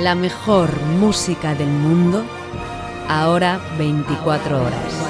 La 0.00 0.14
mejor 0.14 0.70
música 0.98 1.54
del 1.54 1.68
mundo, 1.68 2.24
ahora 3.06 3.60
24 3.76 4.62
horas. 4.62 5.06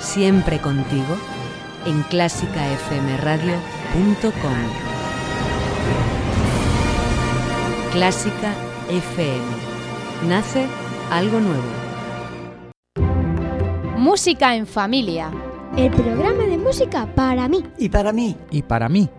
Siempre 0.00 0.58
contigo 0.58 1.18
en 1.84 2.02
clásicafmradio.com. 2.04 4.32
Clásica 7.92 8.54
FM. 8.88 9.44
Nace 10.26 10.66
algo 11.10 11.38
nuevo. 11.38 11.62
Música 13.98 14.56
en 14.56 14.66
familia. 14.66 15.30
El 15.76 15.90
programa 15.90 16.44
de 16.44 16.56
música 16.56 17.06
para 17.14 17.46
mí. 17.48 17.62
Y 17.76 17.90
para 17.90 18.14
mí. 18.14 18.34
Y 18.50 18.62
para 18.62 18.88
mí. 18.88 19.10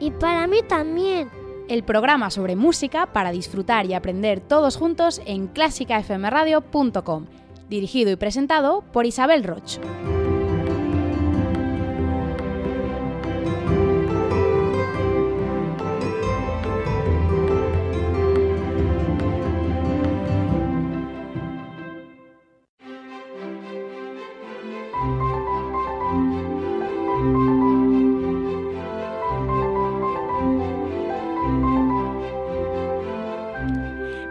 Y 0.00 0.10
para 0.10 0.46
mí 0.46 0.58
también. 0.68 1.45
El 1.68 1.82
programa 1.82 2.30
sobre 2.30 2.54
música 2.54 3.06
para 3.06 3.32
disfrutar 3.32 3.86
y 3.86 3.94
aprender 3.94 4.40
todos 4.40 4.76
juntos 4.76 5.20
en 5.26 5.48
clásicafmradio.com. 5.48 7.26
Dirigido 7.68 8.12
y 8.12 8.16
presentado 8.16 8.84
por 8.92 9.04
Isabel 9.04 9.42
Roch. 9.42 9.80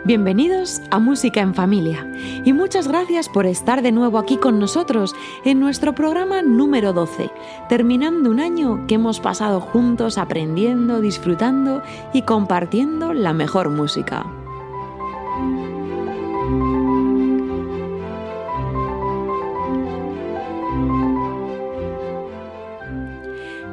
Bienvenidos 0.05 0.83
a 0.91 0.99
Música 0.99 1.41
en 1.41 1.55
Familia 1.55 2.07
y 2.43 2.53
muchas 2.53 2.87
gracias 2.87 3.27
por 3.27 3.47
estar 3.47 3.81
de 3.81 3.91
nuevo 3.91 4.19
aquí 4.19 4.37
con 4.37 4.59
nosotros 4.59 5.15
en 5.45 5.59
nuestro 5.59 5.95
programa 5.95 6.43
número 6.43 6.93
12, 6.93 7.31
terminando 7.69 8.29
un 8.29 8.39
año 8.39 8.85
que 8.85 8.95
hemos 8.95 9.19
pasado 9.19 9.59
juntos 9.59 10.19
aprendiendo, 10.19 11.01
disfrutando 11.01 11.81
y 12.13 12.21
compartiendo 12.21 13.15
la 13.15 13.33
mejor 13.33 13.71
música. 13.71 14.27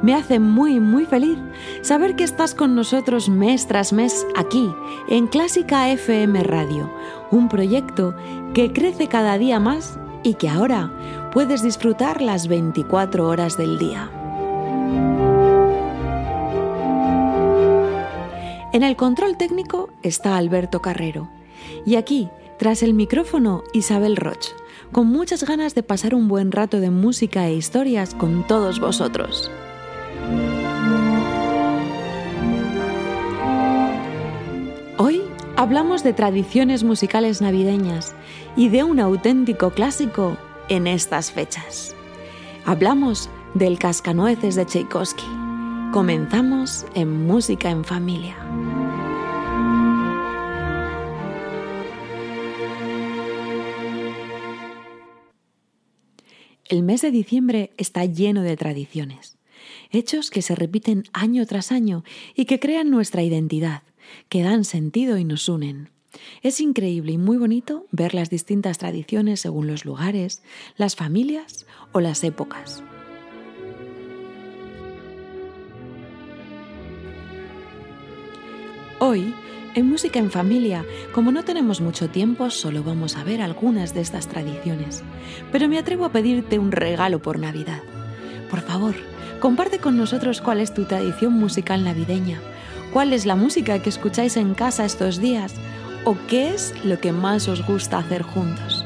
Me 0.03 0.15
hace 0.15 0.41
muy, 0.41 0.81
muy 0.81 1.07
feliz 1.07 1.39
saber 1.83 2.17
que 2.17 2.25
estás 2.25 2.57
con 2.57 2.75
nosotros 2.75 3.29
mes 3.29 3.69
tras 3.69 3.93
mes 3.93 4.27
aquí, 4.35 4.69
en 5.09 5.29
Clásica 5.29 5.89
FM 5.91 6.43
Radio, 6.43 6.93
un 7.31 7.49
proyecto 7.49 8.17
que 8.53 8.73
crece 8.73 9.07
cada 9.07 9.39
día 9.39 9.61
más 9.61 10.01
y 10.25 10.35
que 10.35 10.49
ahora 10.49 11.31
puedes 11.33 11.63
disfrutar 11.63 12.21
las 12.21 12.49
24 12.49 13.29
horas 13.29 13.57
del 13.57 13.79
día. 13.79 14.11
En 18.73 18.83
el 18.83 18.97
control 18.97 19.37
técnico 19.37 19.91
está 20.03 20.37
Alberto 20.37 20.83
Carrero 20.83 21.29
y 21.87 21.95
aquí, 21.95 22.29
tras 22.59 22.83
el 22.83 22.95
micrófono, 22.95 23.63
Isabel 23.73 24.17
Roch, 24.17 24.49
con 24.91 25.07
muchas 25.07 25.45
ganas 25.45 25.77
de 25.77 25.85
pasar 25.85 26.13
un 26.15 26.27
buen 26.27 26.51
rato 26.51 26.81
de 26.81 26.91
música 26.91 27.47
e 27.47 27.55
historias 27.55 28.15
con 28.15 28.45
todos 28.47 28.81
vosotros. 28.81 29.51
Hablamos 35.63 36.03
de 36.03 36.13
tradiciones 36.13 36.83
musicales 36.83 37.41
navideñas 37.41 38.17
y 38.57 38.69
de 38.69 38.83
un 38.83 38.99
auténtico 38.99 39.71
clásico 39.71 40.37
en 40.69 40.89
estas 40.89 41.31
fechas. 41.31 41.95
Hablamos 42.65 43.31
del 43.55 43.79
Cascanueces 43.79 44.57
de 44.57 44.67
Tchaikovsky. 44.67 45.23
Comenzamos 45.93 46.85
en 46.97 47.27
Música 47.29 47.71
en 47.71 47.85
Familia. 47.85 48.37
El 56.65 56.83
mes 56.83 57.03
de 57.03 57.13
diciembre 57.13 57.71
está 57.77 58.05
lleno 58.05 58.43
de 58.43 58.57
tradiciones, 58.57 59.39
hechos 59.93 60.31
que 60.31 60.43
se 60.43 60.57
repiten 60.57 61.05
año 61.13 61.47
tras 61.47 61.71
año 61.71 62.03
y 62.35 62.47
que 62.47 62.59
crean 62.59 62.91
nuestra 62.91 63.23
identidad, 63.23 63.83
que 64.29 64.43
dan 64.43 64.65
sentido 64.65 65.19
y 65.19 65.25
nos 65.25 65.49
unen. 65.49 65.91
Es 66.43 66.61
increíble 66.61 67.13
y 67.13 67.19
muy 67.19 67.37
bonito 67.37 67.87
ver 67.91 68.15
las 68.15 68.31
distintas 68.31 68.79
tradiciones 68.79 69.41
según 69.41 69.67
los 69.67 69.85
lugares, 69.85 70.43
las 70.77 70.97
familias 70.97 71.67
o 71.93 72.01
las 72.01 72.23
épocas. 72.25 72.83
Hoy, 78.99 79.35
en 79.75 79.89
Música 79.89 80.19
en 80.21 80.31
Familia, 80.31 80.85
como 81.13 81.33
no 81.33 81.45
tenemos 81.45 81.81
mucho 81.81 82.09
tiempo, 82.09 82.51
solo 82.51 82.85
vamos 82.85 83.17
a 83.17 83.25
ver 83.25 83.43
algunas 83.43 83.95
de 83.95 84.01
estas 84.01 84.29
tradiciones, 84.29 85.03
pero 85.51 85.69
me 85.69 85.79
atrevo 85.79 86.05
a 86.05 86.13
pedirte 86.13 86.59
un 86.59 86.71
regalo 86.71 87.21
por 87.21 87.39
Navidad. 87.39 87.83
Por 88.49 88.61
favor, 88.61 88.95
comparte 89.41 89.79
con 89.79 89.97
nosotros 89.97 90.41
cuál 90.41 90.61
es 90.61 90.73
tu 90.73 90.85
tradición 90.85 91.33
musical 91.33 91.83
navideña, 91.83 92.41
cuál 92.93 93.13
es 93.13 93.27
la 93.27 93.37
música 93.37 93.81
que 93.81 93.89
escucháis 93.89 94.37
en 94.37 94.55
casa 94.55 94.85
estos 94.85 95.19
días 95.19 95.55
o 96.05 96.17
qué 96.29 96.53
es 96.55 96.75
lo 96.85 97.01
que 97.01 97.13
más 97.13 97.49
os 97.49 97.67
gusta 97.67 97.99
hacer 97.99 98.23
juntos. 98.23 98.85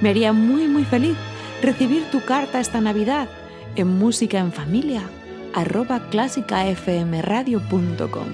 Me 0.00 0.10
haría 0.10 0.32
muy 0.32 0.68
muy 0.68 0.84
feliz 0.84 1.16
recibir 1.62 2.04
tu 2.10 2.24
carta 2.24 2.60
esta 2.60 2.80
Navidad 2.80 3.28
en 3.76 3.88
música 3.88 4.38
en 4.38 4.52
familia 4.52 5.02
arroba 5.54 6.08
clásicafmradio.com. 6.10 8.28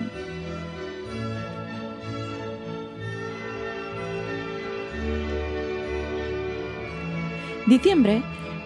Diciembre 7.66 8.22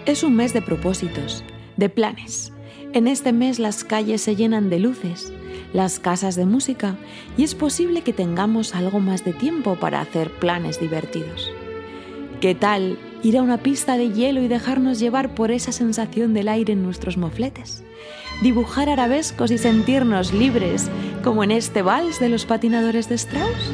es 0.06 0.22
un 0.22 0.36
mes 0.36 0.54
de 0.54 0.62
propósitos, 0.62 1.44
de 1.76 1.90
planes. 1.90 2.53
En 2.94 3.08
este 3.08 3.32
mes 3.32 3.58
las 3.58 3.82
calles 3.82 4.22
se 4.22 4.36
llenan 4.36 4.70
de 4.70 4.78
luces, 4.78 5.32
las 5.72 5.98
casas 5.98 6.36
de 6.36 6.46
música 6.46 6.96
y 7.36 7.42
es 7.42 7.56
posible 7.56 8.02
que 8.02 8.12
tengamos 8.12 8.76
algo 8.76 9.00
más 9.00 9.24
de 9.24 9.32
tiempo 9.32 9.74
para 9.74 10.00
hacer 10.00 10.30
planes 10.30 10.78
divertidos. 10.78 11.50
¿Qué 12.40 12.54
tal 12.54 12.96
ir 13.24 13.36
a 13.36 13.42
una 13.42 13.58
pista 13.58 13.96
de 13.96 14.12
hielo 14.12 14.40
y 14.42 14.46
dejarnos 14.46 15.00
llevar 15.00 15.34
por 15.34 15.50
esa 15.50 15.72
sensación 15.72 16.34
del 16.34 16.48
aire 16.48 16.74
en 16.74 16.84
nuestros 16.84 17.16
mofletes? 17.16 17.82
Dibujar 18.42 18.88
arabescos 18.88 19.50
y 19.50 19.58
sentirnos 19.58 20.32
libres, 20.32 20.88
como 21.24 21.42
en 21.42 21.50
este 21.50 21.82
vals 21.82 22.20
de 22.20 22.28
los 22.28 22.46
patinadores 22.46 23.08
de 23.08 23.16
Strauss? 23.16 23.72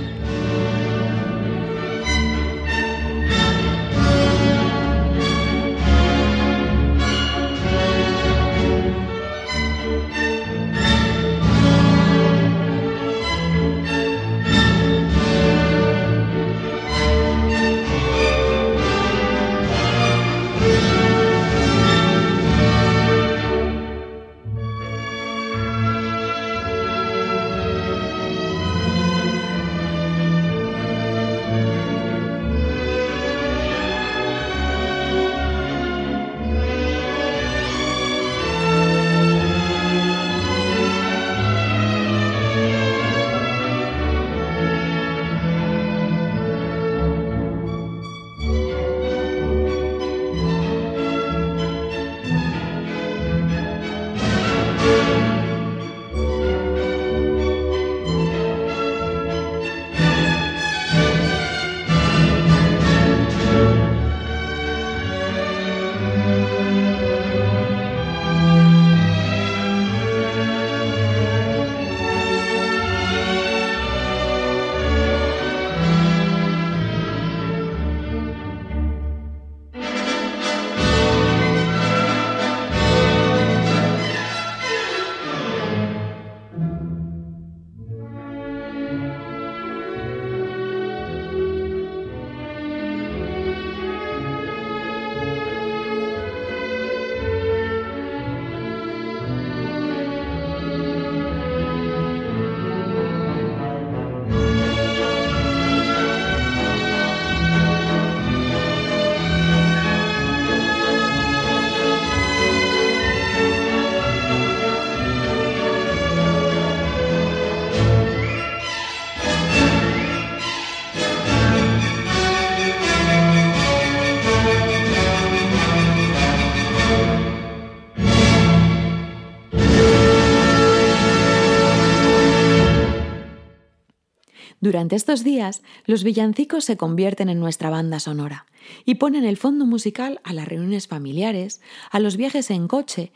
Durante 134.81 134.97
estos 134.97 135.25
días, 135.25 135.61
los 135.85 136.05
villancicos 136.05 136.65
se 136.65 136.79
convierten 136.79 137.29
en 137.29 137.38
nuestra 137.38 137.69
banda 137.69 138.00
sonora 138.00 138.47
y 138.87 138.94
ponen 138.94 139.27
el 139.27 139.37
fondo 139.37 139.67
musical 139.67 140.23
a 140.25 140.32
las 140.32 140.49
reuniones 140.49 140.88
familiares, 140.88 141.61
a 141.91 142.00
los 142.00 142.17
viajes 142.17 142.50
en 142.50 142.67
coche. 142.67 143.12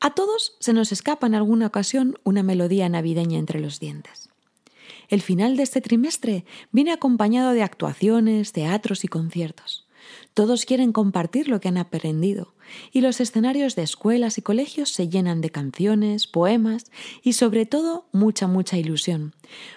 A 0.00 0.10
todos 0.10 0.58
se 0.60 0.74
nos 0.74 0.92
escapa 0.92 1.26
en 1.26 1.34
alguna 1.34 1.68
ocasión 1.68 2.18
una 2.22 2.42
melodía 2.42 2.86
navideña 2.90 3.38
entre 3.38 3.60
los 3.60 3.80
dientes. 3.80 4.28
El 5.08 5.22
final 5.22 5.56
de 5.56 5.62
este 5.62 5.80
trimestre 5.80 6.44
viene 6.70 6.92
acompañado 6.92 7.52
de 7.52 7.62
actuaciones, 7.62 8.52
teatros 8.52 9.02
y 9.02 9.08
conciertos. 9.08 9.88
Todos 10.34 10.64
quieren 10.64 10.92
compartir 10.92 11.48
lo 11.48 11.60
que 11.60 11.68
han 11.68 11.78
aprendido. 11.78 12.54
Y 12.92 13.00
los 13.00 13.20
escenarios 13.20 13.74
de 13.74 13.82
escuelas 13.82 14.38
y 14.38 14.42
colegios 14.42 14.90
se 14.90 15.08
llenan 15.08 15.40
de 15.40 15.50
canciones, 15.50 16.26
poemas 16.26 16.90
y 17.22 17.32
sobre 17.32 17.66
todo 17.66 18.06
mucha, 18.12 18.46
mucha 18.46 18.78
ilusión, 18.78 19.34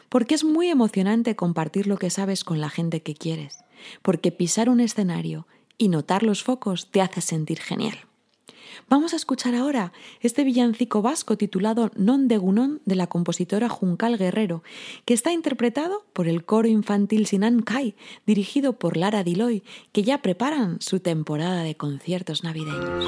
porque 0.10 0.36
es 0.36 0.44
muy 0.44 0.70
emocionante 0.70 1.36
compartir 1.36 1.88
lo 1.88 1.98
que 1.98 2.12
sabes 2.12 2.44
con 2.44 2.62
la 2.62 2.70
gente 2.70 3.02
que 3.02 3.16
quieres, 3.16 3.64
porque 4.04 4.32
pisar 4.32 4.70
un 4.70 4.80
escenario 4.80 5.48
y 5.80 5.88
notar 5.88 6.22
los 6.22 6.44
focos 6.44 6.92
te 6.92 7.02
hace 7.02 7.22
sentir 7.22 7.60
genial. 7.60 7.98
Vamos 8.90 9.14
a 9.14 9.16
escuchar 9.16 9.56
ahora 9.56 9.94
este 10.22 10.44
villancico 10.44 11.02
vasco 11.02 11.38
titulado 11.38 11.92
Non 11.96 12.28
de 12.28 12.38
Gunón 12.38 12.82
de 12.86 12.96
la 12.96 13.08
compositora 13.08 13.70
Juncal 13.70 14.18
Guerrero, 14.18 14.64
que 15.06 15.14
está 15.14 15.32
interpretado 15.32 16.06
por 16.14 16.28
el 16.28 16.46
coro 16.46 16.68
infantil 16.68 17.26
Sinan 17.26 17.62
Kai, 17.62 17.96
dirigido 18.26 18.74
por 18.74 18.98
Lara 18.98 19.24
Diloy, 19.24 19.64
que 19.92 20.04
ya 20.04 20.22
preparan 20.22 20.82
su 20.82 21.00
temporada 21.00 21.64
de 21.64 21.76
conciertos 21.76 22.44
navideños. 22.44 23.06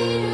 you. 0.00 0.29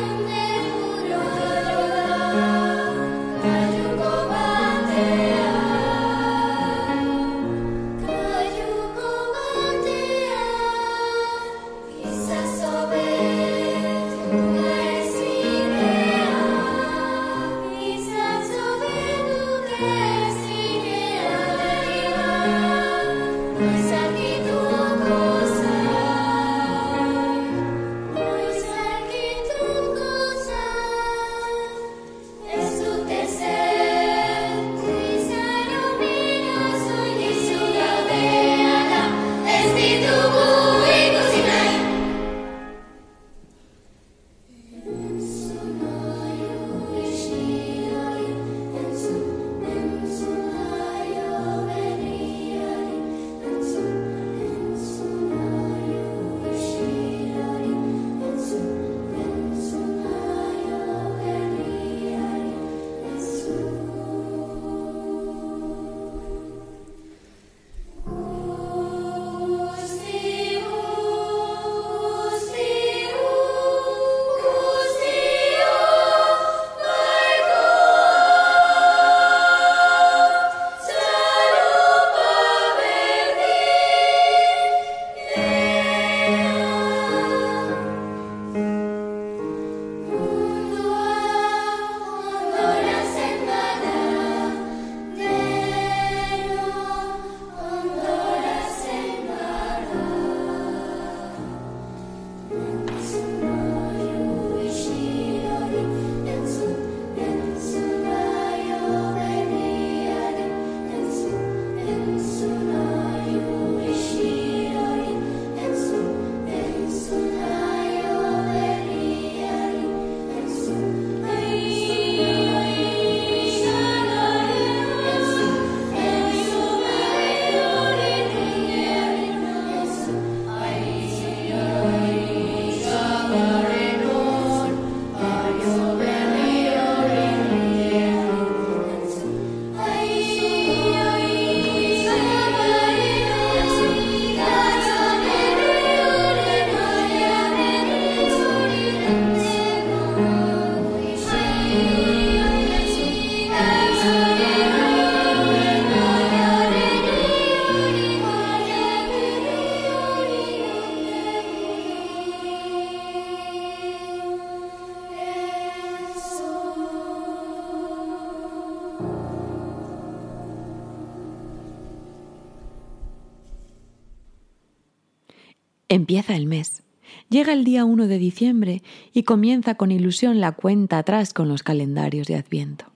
Empieza 176.06 176.36
el 176.36 176.46
mes. 176.46 176.84
Llega 177.30 177.52
el 177.52 177.64
día 177.64 177.84
1 177.84 178.06
de 178.06 178.18
diciembre 178.18 178.84
y 179.12 179.24
comienza 179.24 179.74
con 179.74 179.90
ilusión 179.90 180.38
la 180.38 180.52
cuenta 180.52 180.98
atrás 180.98 181.34
con 181.34 181.48
los 181.48 181.64
calendarios 181.64 182.28
de 182.28 182.36
Adviento. 182.36 182.92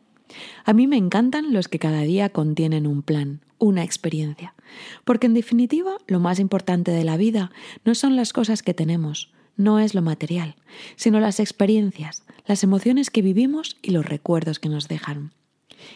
A 0.64 0.72
mí 0.74 0.86
me 0.86 0.96
encantan 0.96 1.52
los 1.52 1.66
que 1.66 1.80
cada 1.80 2.02
día 2.02 2.28
contienen 2.28 2.86
un 2.86 3.02
plan, 3.02 3.40
una 3.58 3.82
experiencia, 3.82 4.54
porque 5.04 5.26
en 5.26 5.34
definitiva 5.34 5.96
lo 6.06 6.20
más 6.20 6.38
importante 6.38 6.92
de 6.92 7.02
la 7.02 7.16
vida 7.16 7.50
no 7.84 7.96
son 7.96 8.14
las 8.14 8.32
cosas 8.32 8.62
que 8.62 8.74
tenemos, 8.74 9.32
no 9.56 9.80
es 9.80 9.92
lo 9.92 10.02
material, 10.02 10.54
sino 10.94 11.18
las 11.18 11.40
experiencias, 11.40 12.22
las 12.46 12.62
emociones 12.62 13.10
que 13.10 13.22
vivimos 13.22 13.76
y 13.82 13.90
los 13.90 14.06
recuerdos 14.06 14.60
que 14.60 14.68
nos 14.68 14.86
dejan. 14.86 15.32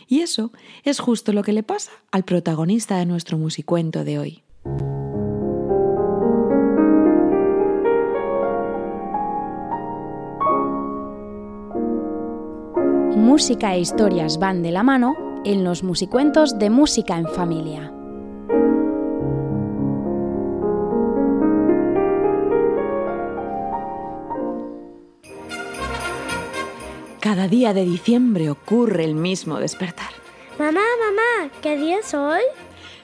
Y 0.08 0.18
eso 0.22 0.50
es 0.82 0.98
justo 0.98 1.32
lo 1.32 1.44
que 1.44 1.52
le 1.52 1.62
pasa 1.62 1.92
al 2.10 2.24
protagonista 2.24 2.98
de 2.98 3.06
nuestro 3.06 3.38
musicuento 3.38 4.02
de 4.02 4.18
hoy. 4.18 4.42
Música 13.16 13.74
e 13.74 13.80
historias 13.80 14.38
van 14.38 14.62
de 14.62 14.72
la 14.72 14.82
mano 14.82 15.40
en 15.44 15.62
los 15.62 15.82
musicuentos 15.82 16.58
de 16.58 16.70
Música 16.70 17.16
en 17.16 17.28
Familia. 17.28 17.92
Cada 27.20 27.48
día 27.48 27.72
de 27.72 27.84
diciembre 27.84 28.50
ocurre 28.50 29.04
el 29.04 29.14
mismo 29.14 29.58
despertar. 29.58 30.10
Mamá, 30.58 30.82
mamá, 31.00 31.50
¿qué 31.62 31.76
día 31.76 31.98
es 31.98 32.14
hoy? 32.14 32.42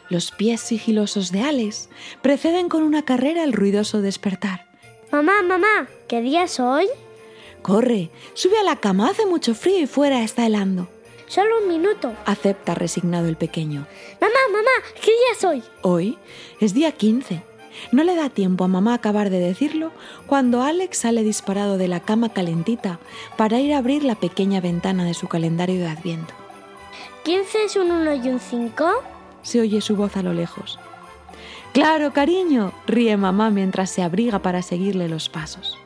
Los 0.09 0.31
pies 0.33 0.61
sigilosos 0.61 1.31
de 1.31 1.43
Alex 1.43 1.89
preceden 2.21 2.69
con 2.69 2.83
una 2.83 3.03
carrera 3.03 3.45
el 3.45 3.53
ruidoso 3.53 4.03
despertar. 4.03 4.67
Mamá, 5.13 5.43
mamá, 5.43 5.89
¿qué 6.09 6.21
día 6.21 6.45
es 6.45 6.61
hoy? 6.61 6.87
Corre, 7.63 8.11
sube 8.35 8.59
a 8.59 8.65
la 8.65 8.77
cama, 8.77 9.09
hace 9.11 9.27
mucho 9.27 9.55
frío 9.55 9.81
y 9.81 9.87
fuera 9.87 10.23
está 10.23 10.47
helando. 10.47 10.89
Solo 11.27 11.61
un 11.63 11.69
minuto. 11.69 12.13
Acepta 12.27 12.75
resignado 12.75 13.29
el 13.29 13.37
pequeño. 13.37 13.87
Mamá, 14.21 14.35
mamá, 14.51 14.71
¿qué 14.97 15.13
día 15.13 15.33
es 15.33 15.45
hoy? 15.45 15.63
Hoy 15.83 16.19
es 16.59 16.75
día 16.75 16.91
15. 16.93 17.43
No 17.93 18.03
le 18.03 18.17
da 18.17 18.31
tiempo 18.31 18.65
a 18.65 18.69
mamá 18.69 18.95
acabar 18.95 19.31
de 19.31 19.39
decirlo 19.39 19.93
cuando 20.27 20.63
Alex 20.63 20.99
sale 20.99 21.23
disparado 21.23 21.79
de 21.79 21.89
la 21.89 22.01
cama 22.01 22.33
calentita 22.33 22.99
para 23.37 23.61
ir 23.61 23.75
a 23.75 23.79
abrir 23.79 24.03
la 24.03 24.17
pequeña 24.17 24.61
ventana 24.61 25.05
de 25.05 25.15
su 25.15 25.29
calendario 25.29 25.79
de 25.79 25.89
Adviento. 25.89 26.35
¿15 27.25 27.45
es 27.67 27.77
un 27.77 27.93
1 27.93 28.15
y 28.25 28.29
un 28.29 28.41
5? 28.41 28.91
Se 29.43 29.61
oye 29.61 29.81
su 29.81 29.97
voz 29.97 30.17
a 30.17 30.23
lo 30.23 30.33
lejos. 30.33 30.79
Claro, 31.73 32.13
cariño, 32.13 32.73
ríe 32.87 33.17
mamá 33.17 33.51
mientras 33.51 33.91
se 33.91 34.03
abriga 34.03 34.41
para 34.41 34.63
seguirle 34.63 35.09
los 35.09 35.29
pasos. 35.29 35.80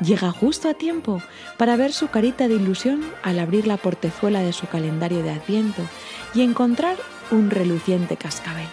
Llega 0.00 0.32
justo 0.32 0.68
a 0.68 0.74
tiempo 0.74 1.22
para 1.56 1.76
ver 1.76 1.92
su 1.92 2.08
carita 2.08 2.48
de 2.48 2.54
ilusión 2.54 3.04
al 3.22 3.38
abrir 3.38 3.66
la 3.66 3.76
portezuela 3.76 4.40
de 4.40 4.52
su 4.52 4.66
calendario 4.66 5.22
de 5.22 5.30
Adviento 5.30 5.82
y 6.34 6.42
encontrar 6.42 6.96
un 7.30 7.50
reluciente 7.50 8.16
cascabel. 8.16 8.66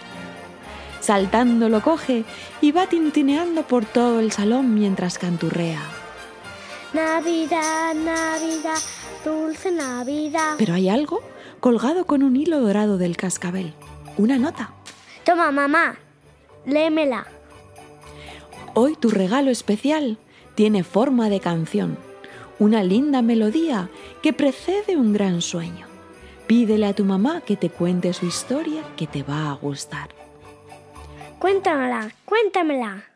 Saltando 1.00 1.68
lo 1.68 1.80
coge 1.80 2.24
y 2.60 2.72
va 2.72 2.86
tintineando 2.86 3.62
por 3.62 3.84
todo 3.84 4.20
el 4.20 4.32
salón 4.32 4.74
mientras 4.74 5.18
canturrea. 5.18 5.80
Navidad, 6.92 7.94
Navidad, 7.94 8.78
dulce 9.24 9.70
Navidad. 9.70 10.56
Pero 10.58 10.74
hay 10.74 10.88
algo 10.88 11.22
colgado 11.60 12.04
con 12.04 12.22
un 12.22 12.36
hilo 12.36 12.60
dorado 12.60 12.98
del 12.98 13.16
cascabel. 13.16 13.72
Una 14.16 14.38
nota. 14.38 14.72
Toma, 15.24 15.50
mamá, 15.50 15.96
léemela. 16.66 17.26
Hoy 18.74 18.96
tu 18.96 19.10
regalo 19.10 19.50
especial 19.50 20.18
tiene 20.62 20.84
forma 20.84 21.28
de 21.28 21.40
canción, 21.40 21.98
una 22.60 22.84
linda 22.84 23.20
melodía 23.20 23.90
que 24.22 24.32
precede 24.32 24.96
un 24.96 25.12
gran 25.12 25.42
sueño. 25.42 25.88
Pídele 26.46 26.86
a 26.86 26.92
tu 26.92 27.04
mamá 27.04 27.40
que 27.40 27.56
te 27.56 27.68
cuente 27.68 28.12
su 28.12 28.26
historia 28.26 28.84
que 28.96 29.08
te 29.08 29.24
va 29.24 29.50
a 29.50 29.54
gustar. 29.54 30.10
Cuéntamela, 31.40 32.12
cuéntamela. 32.24 33.11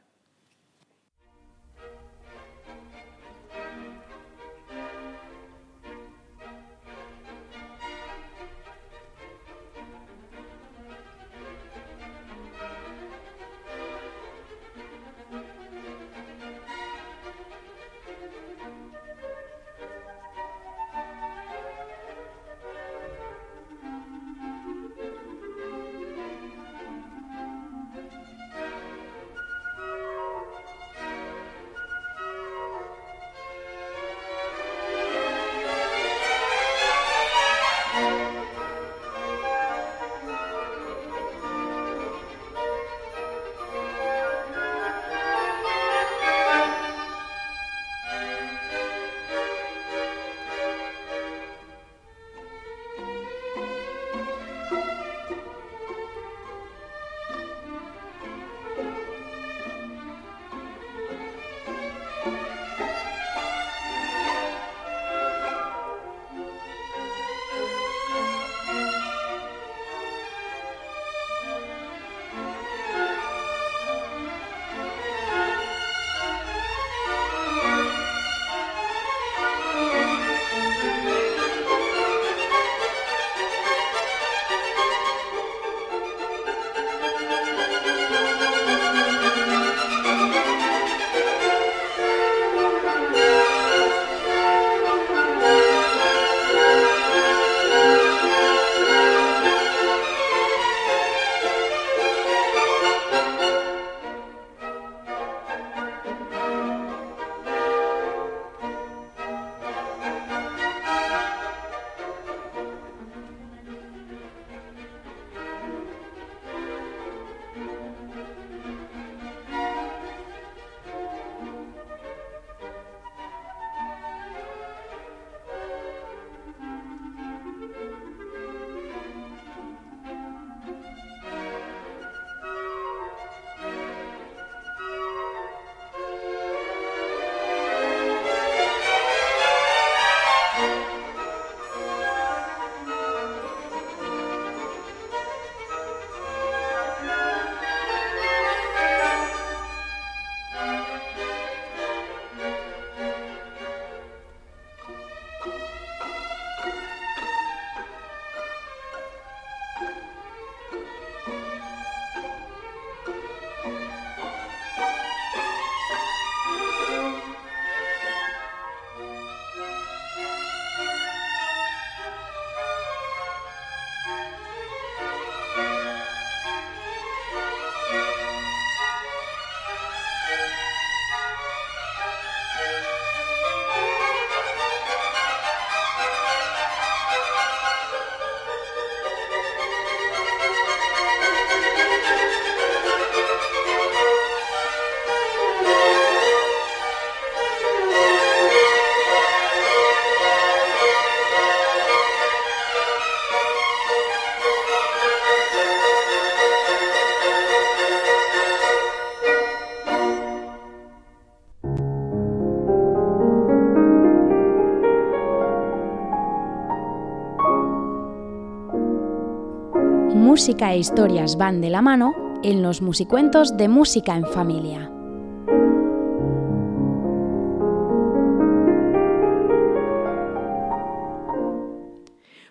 Música 220.46 220.72
e 220.74 220.78
historias 220.78 221.34
van 221.36 221.60
de 221.60 221.70
la 221.70 221.82
mano 221.82 222.14
en 222.44 222.62
los 222.62 222.80
musicuentos 222.80 223.56
de 223.56 223.66
Música 223.66 224.14
en 224.14 224.24
Familia. 224.26 224.92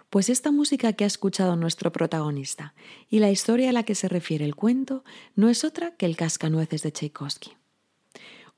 Pues 0.10 0.28
esta 0.28 0.52
música 0.52 0.92
que 0.92 1.06
ha 1.06 1.08
escuchado 1.08 1.56
nuestro 1.56 1.94
protagonista 1.94 2.74
y 3.10 3.20
la 3.20 3.32
historia 3.32 3.70
a 3.70 3.72
la 3.72 3.84
que 3.84 3.96
se 3.96 4.10
refiere 4.10 4.44
el 4.44 4.56
cuento 4.56 5.06
no 5.38 5.48
es 5.48 5.64
otra 5.64 5.96
que 5.96 6.06
el 6.06 6.18
Cascanueces 6.18 6.84
de 6.84 6.92
Tchaikovsky. 6.92 7.54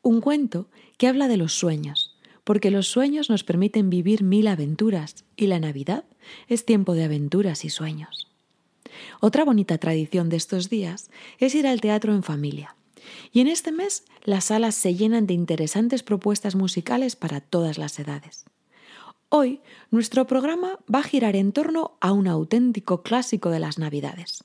Un 0.02 0.20
cuento 0.20 0.72
que 0.98 1.08
habla 1.08 1.28
de 1.28 1.38
los 1.38 1.54
sueños, 1.54 2.18
porque 2.44 2.72
los 2.72 2.88
sueños 2.88 3.30
nos 3.30 3.44
permiten 3.44 3.92
vivir 3.92 4.24
mil 4.24 4.48
aventuras 4.48 5.26
y 5.36 5.46
la 5.46 5.60
Navidad 5.60 6.06
es 6.48 6.66
tiempo 6.66 6.96
de 6.96 7.04
aventuras 7.04 7.66
y 7.66 7.70
sueños. 7.70 8.27
Otra 9.20 9.46
bonita 9.46 9.78
tradición 9.78 10.30
de 10.30 10.38
estos 10.38 10.70
días 10.70 11.10
es 11.40 11.56
ir 11.56 11.68
al 11.68 11.82
teatro 11.82 12.14
en 12.14 12.24
familia. 12.24 12.76
Y 13.32 13.42
en 13.42 13.48
este 13.48 13.72
mes 13.72 14.04
las 14.24 14.46
salas 14.46 14.76
se 14.76 14.96
llenan 14.96 15.28
de 15.28 15.34
interesantes 15.34 16.04
propuestas 16.04 16.56
musicales 16.56 17.16
para 17.16 17.42
todas 17.42 17.78
las 17.78 17.98
edades. 18.00 18.46
Hoy 19.30 19.62
nuestro 19.92 20.26
programa 20.28 20.80
va 20.94 21.00
a 21.00 21.04
girar 21.04 21.36
en 21.36 21.52
torno 21.52 21.98
a 22.00 22.12
un 22.12 22.28
auténtico 22.28 23.04
clásico 23.04 23.50
de 23.50 23.60
las 23.60 23.78
Navidades. 23.78 24.44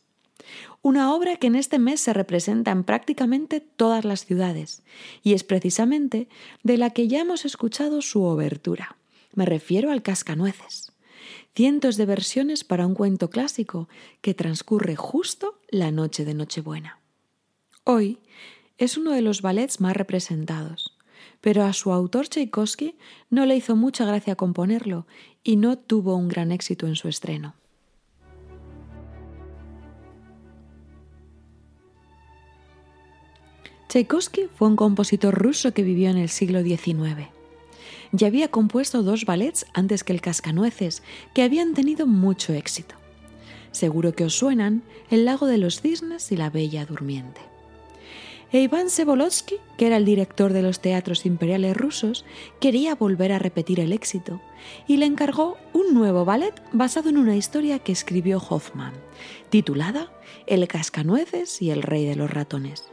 Una 0.82 1.14
obra 1.14 1.36
que 1.36 1.46
en 1.46 1.54
este 1.54 1.78
mes 1.78 2.00
se 2.00 2.12
representa 2.12 2.72
en 2.72 2.82
prácticamente 2.82 3.60
todas 3.60 4.04
las 4.04 4.26
ciudades 4.26 4.82
y 5.22 5.34
es 5.34 5.44
precisamente 5.44 6.28
de 6.64 6.78
la 6.78 6.90
que 6.90 7.06
ya 7.06 7.20
hemos 7.20 7.44
escuchado 7.44 8.02
su 8.02 8.24
obertura. 8.24 8.96
Me 9.34 9.46
refiero 9.46 9.92
al 9.92 10.02
Cascanueces. 10.02 10.91
Cientos 11.54 11.96
de 11.96 12.06
versiones 12.06 12.64
para 12.64 12.86
un 12.86 12.94
cuento 12.94 13.28
clásico 13.28 13.88
que 14.20 14.34
transcurre 14.34 14.96
justo 14.96 15.60
la 15.68 15.90
noche 15.90 16.24
de 16.24 16.34
Nochebuena. 16.34 16.98
Hoy 17.84 18.18
es 18.78 18.96
uno 18.96 19.12
de 19.12 19.22
los 19.22 19.42
ballets 19.42 19.80
más 19.80 19.96
representados 19.96 20.96
pero 21.42 21.64
a 21.64 21.72
su 21.74 21.92
autor 21.92 22.28
Tchaikovsky 22.28 22.96
no 23.28 23.44
le 23.44 23.56
hizo 23.56 23.76
mucha 23.76 24.06
gracia 24.06 24.36
componerlo 24.36 25.06
y 25.42 25.56
no 25.56 25.76
tuvo 25.76 26.16
un 26.16 26.28
gran 26.28 26.52
éxito 26.52 26.86
en 26.86 26.96
su 26.96 27.08
estreno. 27.08 27.54
Tchaikovsky 33.88 34.48
fue 34.54 34.68
un 34.68 34.76
compositor 34.76 35.34
ruso 35.34 35.74
que 35.74 35.82
vivió 35.82 36.08
en 36.08 36.16
el 36.16 36.30
siglo 36.30 36.62
XIX. 36.62 37.28
Ya 38.12 38.26
había 38.26 38.48
compuesto 38.48 39.02
dos 39.02 39.24
ballets 39.24 39.66
antes 39.72 40.04
que 40.04 40.12
el 40.12 40.20
Cascanueces, 40.20 41.02
que 41.34 41.42
habían 41.42 41.72
tenido 41.72 42.06
mucho 42.06 42.52
éxito. 42.52 42.94
Seguro 43.70 44.12
que 44.14 44.24
os 44.24 44.34
suenan 44.34 44.82
El 45.10 45.24
lago 45.24 45.46
de 45.46 45.56
los 45.56 45.80
cisnes 45.80 46.30
y 46.30 46.36
La 46.36 46.50
Bella 46.50 46.84
Durmiente. 46.84 47.40
E 48.52 48.60
Iván 48.60 48.88
que 49.78 49.86
era 49.86 49.96
el 49.96 50.04
director 50.04 50.52
de 50.52 50.60
los 50.60 50.80
teatros 50.80 51.24
imperiales 51.24 51.74
rusos, 51.74 52.26
quería 52.60 52.94
volver 52.94 53.32
a 53.32 53.38
repetir 53.38 53.80
el 53.80 53.94
éxito 53.94 54.42
y 54.86 54.98
le 54.98 55.06
encargó 55.06 55.56
un 55.72 55.94
nuevo 55.94 56.26
ballet 56.26 56.52
basado 56.70 57.08
en 57.08 57.16
una 57.16 57.34
historia 57.34 57.78
que 57.78 57.92
escribió 57.92 58.36
Hoffman, 58.46 58.92
titulada 59.48 60.12
El 60.46 60.68
cascanueces 60.68 61.62
y 61.62 61.70
el 61.70 61.82
rey 61.82 62.04
de 62.04 62.14
los 62.16 62.30
ratones. 62.30 62.84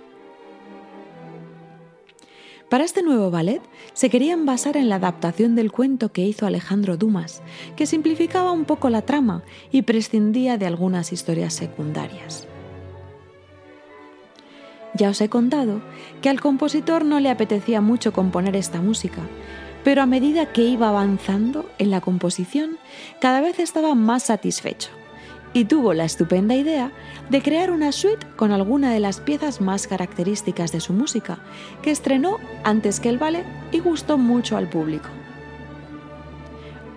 Para 2.69 2.83
este 2.83 3.01
nuevo 3.01 3.31
ballet 3.31 3.61
se 3.93 4.11
querían 4.11 4.45
basar 4.45 4.77
en 4.77 4.89
la 4.89 4.95
adaptación 4.95 5.55
del 5.55 5.71
cuento 5.71 6.11
que 6.11 6.23
hizo 6.25 6.45
Alejandro 6.45 6.97
Dumas, 6.97 7.41
que 7.75 7.87
simplificaba 7.87 8.51
un 8.51 8.65
poco 8.65 8.91
la 8.91 9.01
trama 9.01 9.43
y 9.71 9.81
prescindía 9.81 10.57
de 10.57 10.67
algunas 10.67 11.11
historias 11.11 11.55
secundarias. 11.55 12.47
Ya 14.93 15.09
os 15.09 15.19
he 15.21 15.29
contado 15.29 15.81
que 16.21 16.29
al 16.29 16.41
compositor 16.41 17.05
no 17.05 17.19
le 17.19 17.31
apetecía 17.31 17.81
mucho 17.81 18.13
componer 18.13 18.55
esta 18.55 18.81
música, 18.81 19.21
pero 19.83 20.03
a 20.03 20.05
medida 20.05 20.51
que 20.51 20.63
iba 20.63 20.89
avanzando 20.89 21.67
en 21.79 21.89
la 21.89 22.01
composición, 22.01 22.77
cada 23.19 23.41
vez 23.41 23.57
estaba 23.59 23.95
más 23.95 24.23
satisfecho 24.23 24.98
y 25.53 25.65
tuvo 25.65 25.93
la 25.93 26.05
estupenda 26.05 26.55
idea 26.55 26.91
de 27.29 27.41
crear 27.41 27.71
una 27.71 27.91
suite 27.91 28.25
con 28.35 28.51
alguna 28.51 28.93
de 28.93 28.99
las 28.99 29.19
piezas 29.19 29.61
más 29.61 29.87
características 29.87 30.71
de 30.71 30.79
su 30.79 30.93
música, 30.93 31.39
que 31.81 31.91
estrenó 31.91 32.37
antes 32.63 32.99
que 32.99 33.09
el 33.09 33.17
ballet 33.17 33.45
y 33.71 33.79
gustó 33.79 34.17
mucho 34.17 34.57
al 34.57 34.69
público. 34.69 35.09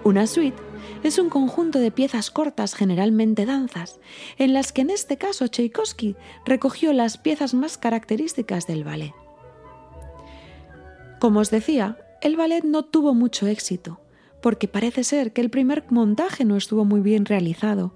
Una 0.05 0.27
suite 0.27 0.61
es 1.03 1.19
un 1.19 1.29
conjunto 1.29 1.79
de 1.79 1.91
piezas 1.91 2.31
cortas, 2.31 2.75
generalmente 2.75 3.47
danzas, 3.47 4.01
en 4.39 4.53
las 4.53 4.73
que 4.73 4.83
en 4.83 4.91
este 4.91 5.17
caso 5.17 5.49
Tchaikovsky 5.49 6.17
recogió 6.45 6.93
las 6.93 7.19
piezas 7.19 7.55
más 7.55 7.79
características 7.79 8.67
del 8.67 8.85
ballet. 8.85 9.15
Como 11.21 11.41
os 11.41 11.51
decía, 11.51 11.99
el 12.21 12.37
ballet 12.37 12.65
no 12.65 12.85
tuvo 12.85 13.15
mucho 13.15 13.47
éxito, 13.47 14.01
porque 14.41 14.69
parece 14.69 15.05
ser 15.05 15.33
que 15.33 15.41
el 15.41 15.51
primer 15.51 15.85
montaje 15.91 16.45
no 16.45 16.57
estuvo 16.57 16.85
muy 16.85 17.01
bien 17.01 17.25
realizado. 17.25 17.95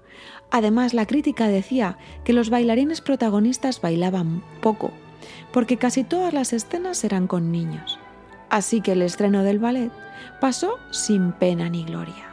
Además, 0.51 0.93
la 0.93 1.05
crítica 1.05 1.47
decía 1.47 1.97
que 2.23 2.33
los 2.33 2.49
bailarines 2.49 3.01
protagonistas 3.01 3.81
bailaban 3.81 4.43
poco, 4.61 4.91
porque 5.51 5.77
casi 5.77 6.03
todas 6.03 6.33
las 6.33 6.53
escenas 6.53 7.03
eran 7.03 7.27
con 7.27 7.51
niños. 7.51 7.99
Así 8.49 8.81
que 8.81 8.93
el 8.93 9.01
estreno 9.01 9.43
del 9.43 9.59
ballet 9.59 9.91
pasó 10.39 10.79
sin 10.91 11.33
pena 11.33 11.69
ni 11.69 11.83
gloria. 11.83 12.27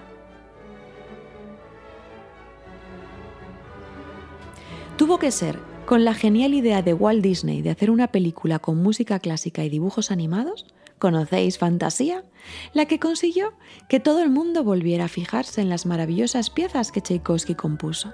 Tuvo 4.97 5.19
que 5.19 5.33
ser 5.33 5.59
con 5.87 6.05
la 6.05 6.15
genial 6.15 6.55
idea 6.55 6.83
de 6.83 6.95
Walt 6.95 7.21
Disney 7.21 7.63
de 7.63 7.71
hacer 7.71 7.91
una 7.91 8.07
película 8.09 8.61
con 8.61 8.81
música 8.81 9.19
clásica 9.19 9.65
y 9.65 9.69
dibujos 9.69 10.13
animados, 10.13 10.67
¿conocéis 10.99 11.59
Fantasía? 11.59 12.25
La 12.73 12.87
que 12.87 12.99
consiguió 12.99 13.55
que 13.89 14.01
todo 14.01 14.23
el 14.23 14.31
mundo 14.31 14.65
volviera 14.65 15.07
a 15.07 15.09
fijarse 15.09 15.61
en 15.61 15.69
las 15.69 15.87
maravillosas 15.87 16.51
piezas 16.51 16.93
que 16.93 17.01
Tchaikovsky 17.01 17.55
compuso. 17.55 18.13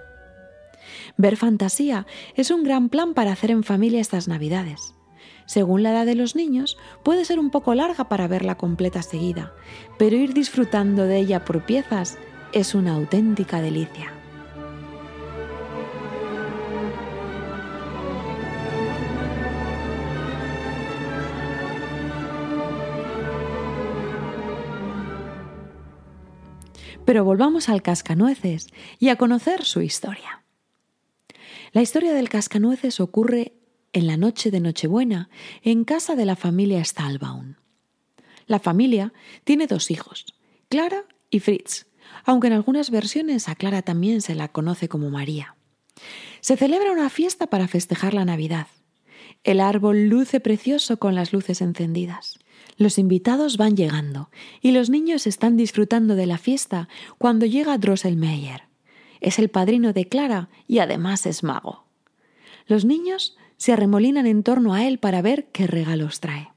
Ver 1.17 1.37
Fantasía 1.37 2.07
es 2.35 2.51
un 2.51 2.63
gran 2.65 2.89
plan 2.89 3.15
para 3.15 3.33
hacer 3.33 3.51
en 3.51 3.63
familia 3.63 4.01
estas 4.01 4.29
Navidades. 4.29 4.95
Según 5.47 5.83
la 5.83 5.91
edad 5.91 6.07
de 6.07 6.15
los 6.15 6.37
niños, 6.37 6.79
puede 7.03 7.25
ser 7.25 7.41
un 7.41 7.51
poco 7.51 7.75
larga 7.75 8.09
para 8.09 8.29
verla 8.29 8.57
completa 8.57 9.03
seguida, 9.03 9.53
pero 9.99 10.17
ir 10.17 10.33
disfrutando 10.33 11.05
de 11.05 11.19
ella 11.19 11.45
por 11.45 11.67
piezas 11.67 12.19
es 12.53 12.75
una 12.75 12.95
auténtica 12.95 13.61
delicia. 13.61 14.20
Pero 27.11 27.25
volvamos 27.25 27.69
al 27.69 27.83
cascanueces 27.83 28.69
y 29.01 29.09
a 29.09 29.17
conocer 29.17 29.65
su 29.65 29.83
historia. 29.83 30.45
La 31.73 31.83
historia 31.83 32.13
del 32.15 32.29
cascanueces 32.29 33.01
ocurre 33.01 33.55
en 33.93 34.07
la 34.07 34.17
noche 34.17 34.53
de 34.53 34.61
Nochebuena 34.61 35.29
en 35.65 35.83
casa 35.83 36.15
de 36.15 36.25
la 36.25 36.37
familia 36.37 36.85
Stahlbaum. 36.85 37.57
La 38.47 38.61
familia 38.61 39.13
tiene 39.43 39.67
dos 39.67 39.91
hijos, 39.91 40.25
Clara 40.69 41.03
y 41.31 41.41
Fritz, 41.41 41.89
aunque 42.25 42.47
en 42.47 42.53
algunas 42.53 42.91
versiones 42.91 43.49
a 43.49 43.57
Clara 43.57 43.83
también 43.83 44.21
se 44.21 44.37
la 44.37 44.47
conoce 44.47 44.89
como 44.89 45.11
María. 45.11 45.57
Se 46.41 46.57
celebra 46.57 46.93
una 46.93 47.11
fiesta 47.11 47.49
para 47.49 47.67
festejar 47.67 48.15
la 48.15 48.25
Navidad. 48.25 48.69
El 49.43 49.59
árbol 49.59 50.07
luce 50.07 50.39
precioso 50.39 50.99
con 50.99 51.17
las 51.17 51.33
luces 51.33 51.61
encendidas. 51.61 52.39
Los 52.81 52.97
invitados 52.97 53.59
van 53.59 53.77
llegando 53.77 54.31
y 54.63 54.71
los 54.71 54.89
niños 54.89 55.27
están 55.27 55.59
disfrutando 55.59 56.15
de 56.15 56.25
la 56.25 56.39
fiesta 56.39 56.89
cuando 57.19 57.45
llega 57.45 57.77
Drosselmeyer. 57.77 58.63
Es 59.21 59.39
el 59.39 59.51
padrino 59.51 59.93
de 59.93 60.07
Clara 60.07 60.49
y 60.67 60.79
además 60.79 61.27
es 61.27 61.43
mago. 61.43 61.85
Los 62.67 62.87
niños 62.87 63.37
se 63.59 63.75
arremolinan 63.75 64.27
en 64.27 64.43
torno 64.43 64.73
a 64.73 64.87
él 64.87 64.99
para 64.99 65.21
ver 65.21 65.49
qué 65.53 65.67
regalos 65.67 66.21
trae. 66.21 66.49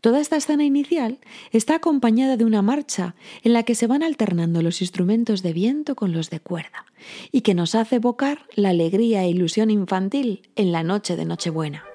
Toda 0.00 0.18
esta 0.18 0.34
escena 0.34 0.64
inicial 0.64 1.20
está 1.52 1.76
acompañada 1.76 2.36
de 2.36 2.44
una 2.44 2.62
marcha 2.62 3.14
en 3.44 3.52
la 3.52 3.62
que 3.62 3.76
se 3.76 3.86
van 3.86 4.02
alternando 4.02 4.62
los 4.62 4.80
instrumentos 4.80 5.44
de 5.44 5.52
viento 5.52 5.94
con 5.94 6.10
los 6.10 6.28
de 6.28 6.40
cuerda 6.40 6.86
y 7.30 7.42
que 7.42 7.54
nos 7.54 7.76
hace 7.76 7.96
evocar 7.96 8.48
la 8.56 8.70
alegría 8.70 9.22
e 9.22 9.30
ilusión 9.30 9.70
infantil 9.70 10.50
en 10.56 10.72
la 10.72 10.82
noche 10.82 11.14
de 11.14 11.24
Nochebuena. 11.24 11.87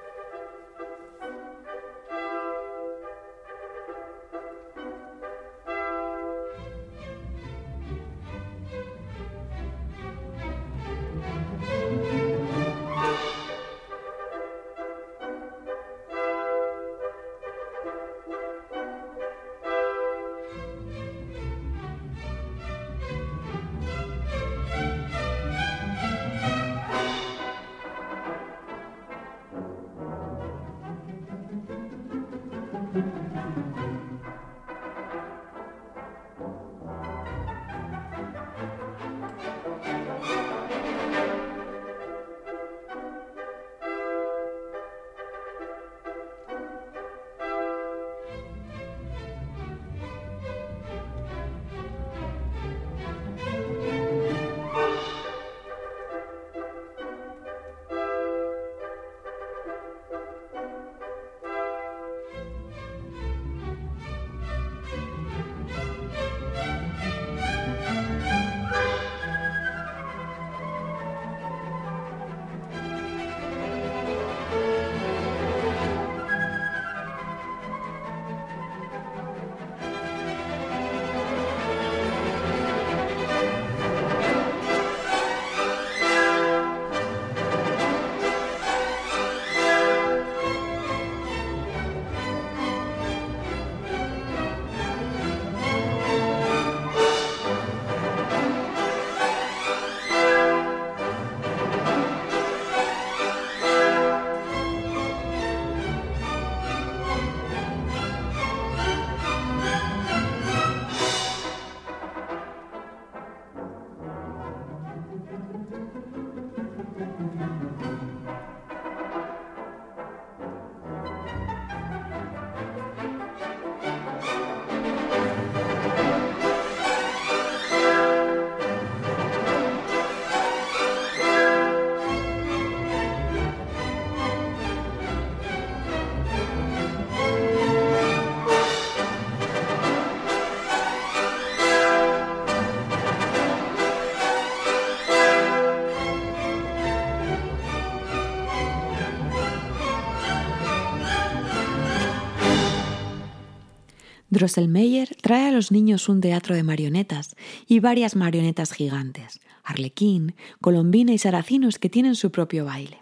Drosselmeyer 154.44 155.16
trae 155.22 155.48
a 155.48 155.52
los 155.54 155.72
niños 155.72 156.10
un 156.10 156.20
teatro 156.20 156.54
de 156.54 156.64
marionetas 156.64 157.38
y 157.66 157.80
varias 157.80 158.18
marionetas 158.18 158.74
gigantes, 158.74 159.40
arlequín, 159.64 160.36
colombina 160.60 161.14
y 161.14 161.18
saracinos 161.18 161.80
que 161.80 161.88
tienen 161.88 162.16
su 162.16 162.30
propio 162.30 162.66
baile. 162.66 162.98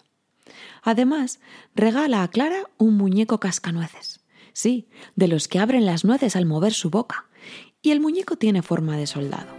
Además, 0.83 1.39
regala 1.73 2.21
a 2.21 2.27
Clara 2.27 2.69
un 2.77 2.95
muñeco 2.95 3.39
cascanueces. 3.39 4.19
Sí, 4.53 4.87
de 5.15 5.27
los 5.27 5.47
que 5.47 5.57
abren 5.57 5.83
las 5.87 6.05
nueces 6.05 6.35
al 6.35 6.45
mover 6.45 6.73
su 6.73 6.91
boca. 6.91 7.25
Y 7.81 7.89
el 7.89 8.01
muñeco 8.01 8.35
tiene 8.35 8.61
forma 8.61 8.95
de 8.95 9.07
soldado. 9.07 9.49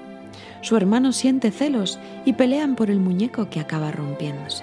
Su 0.60 0.76
hermano 0.76 1.12
siente 1.12 1.50
celos 1.50 1.98
y 2.24 2.34
pelean 2.34 2.76
por 2.76 2.92
el 2.92 3.00
muñeco 3.00 3.50
que 3.50 3.58
acaba 3.58 3.90
rompiéndose. 3.90 4.62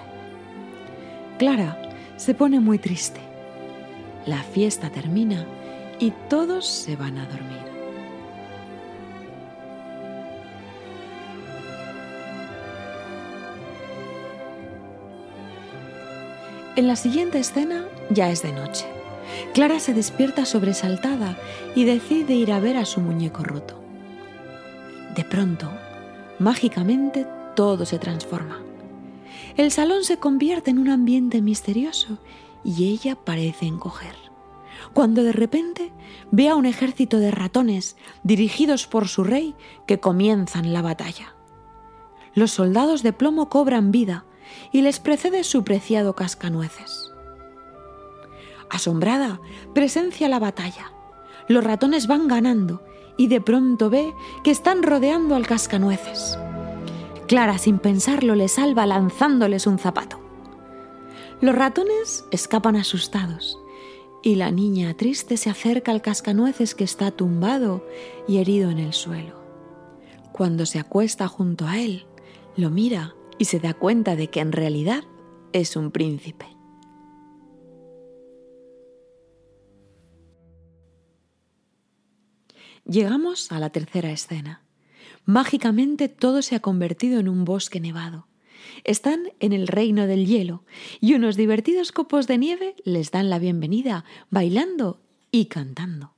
Clara 1.37 1.81
se 2.15 2.33
pone 2.33 2.61
muy 2.61 2.79
triste. 2.79 3.19
La 4.25 4.41
fiesta 4.41 4.89
termina 4.89 5.45
y 5.99 6.11
todos 6.29 6.65
se 6.65 6.95
van 6.95 7.17
a 7.17 7.25
dormir. 7.25 7.59
En 16.75 16.87
la 16.87 16.95
siguiente 16.95 17.39
escena 17.39 17.85
ya 18.09 18.29
es 18.29 18.41
de 18.41 18.53
noche. 18.53 18.85
Clara 19.53 19.79
se 19.79 19.93
despierta 19.93 20.45
sobresaltada 20.45 21.37
y 21.75 21.83
decide 21.83 22.35
ir 22.35 22.53
a 22.53 22.59
ver 22.59 22.77
a 22.77 22.85
su 22.85 23.01
muñeco 23.01 23.43
roto. 23.43 23.75
De 25.13 25.25
pronto, 25.25 25.69
mágicamente, 26.39 27.27
todo 27.55 27.85
se 27.85 27.99
transforma. 27.99 28.59
El 29.57 29.71
salón 29.71 30.05
se 30.05 30.17
convierte 30.17 30.71
en 30.71 30.79
un 30.79 30.89
ambiente 30.89 31.41
misterioso 31.41 32.17
y 32.63 32.85
ella 32.93 33.15
parece 33.15 33.65
encoger. 33.65 34.28
Cuando 34.93 35.23
de 35.23 35.31
repente 35.31 35.91
ve 36.31 36.49
a 36.49 36.55
un 36.55 36.65
ejército 36.65 37.19
de 37.19 37.31
ratones 37.31 37.95
dirigidos 38.23 38.87
por 38.87 39.07
su 39.07 39.23
rey 39.23 39.55
que 39.87 39.99
comienzan 39.99 40.73
la 40.73 40.81
batalla. 40.81 41.35
Los 42.33 42.51
soldados 42.51 43.03
de 43.03 43.13
plomo 43.13 43.49
cobran 43.49 43.91
vida 43.91 44.25
y 44.71 44.81
les 44.81 44.99
precede 44.99 45.43
su 45.43 45.63
preciado 45.63 46.15
cascanueces. 46.15 47.11
Asombrada, 48.69 49.41
presencia 49.73 50.29
la 50.29 50.39
batalla. 50.39 50.91
Los 51.47 51.63
ratones 51.63 52.07
van 52.07 52.27
ganando 52.27 52.83
y 53.17 53.27
de 53.27 53.41
pronto 53.41 53.89
ve 53.89 54.13
que 54.43 54.51
están 54.51 54.83
rodeando 54.83 55.35
al 55.35 55.47
cascanueces. 55.47 56.37
Clara, 57.27 57.57
sin 57.57 57.79
pensarlo, 57.79 58.35
le 58.35 58.47
salva 58.47 58.85
lanzándoles 58.85 59.67
un 59.67 59.77
zapato. 59.77 60.19
Los 61.41 61.55
ratones 61.55 62.25
escapan 62.31 62.75
asustados 62.75 63.58
y 64.21 64.35
la 64.35 64.51
niña 64.51 64.95
triste 64.95 65.37
se 65.37 65.49
acerca 65.49 65.91
al 65.91 66.01
cascanueces 66.01 66.75
que 66.75 66.83
está 66.83 67.11
tumbado 67.11 67.85
y 68.27 68.37
herido 68.37 68.69
en 68.69 68.79
el 68.79 68.93
suelo. 68.93 69.39
Cuando 70.31 70.65
se 70.65 70.79
acuesta 70.79 71.27
junto 71.27 71.65
a 71.65 71.79
él, 71.79 72.05
lo 72.55 72.69
mira 72.69 73.15
y 73.37 73.45
se 73.45 73.59
da 73.59 73.73
cuenta 73.73 74.15
de 74.15 74.29
que 74.29 74.39
en 74.39 74.51
realidad 74.51 75.03
es 75.53 75.75
un 75.75 75.91
príncipe. 75.91 76.45
Llegamos 82.85 83.51
a 83.51 83.59
la 83.59 83.69
tercera 83.69 84.11
escena. 84.11 84.63
Mágicamente 85.25 86.09
todo 86.09 86.41
se 86.41 86.55
ha 86.55 86.59
convertido 86.59 87.19
en 87.19 87.29
un 87.29 87.45
bosque 87.45 87.79
nevado. 87.79 88.28
Están 88.83 89.31
en 89.39 89.53
el 89.53 89.67
reino 89.67 90.07
del 90.07 90.25
hielo 90.25 90.63
y 90.99 91.13
unos 91.13 91.35
divertidos 91.35 91.91
copos 91.91 92.27
de 92.27 92.37
nieve 92.37 92.75
les 92.83 93.11
dan 93.11 93.29
la 93.29 93.39
bienvenida, 93.39 94.05
bailando 94.29 94.99
y 95.31 95.45
cantando. 95.45 96.13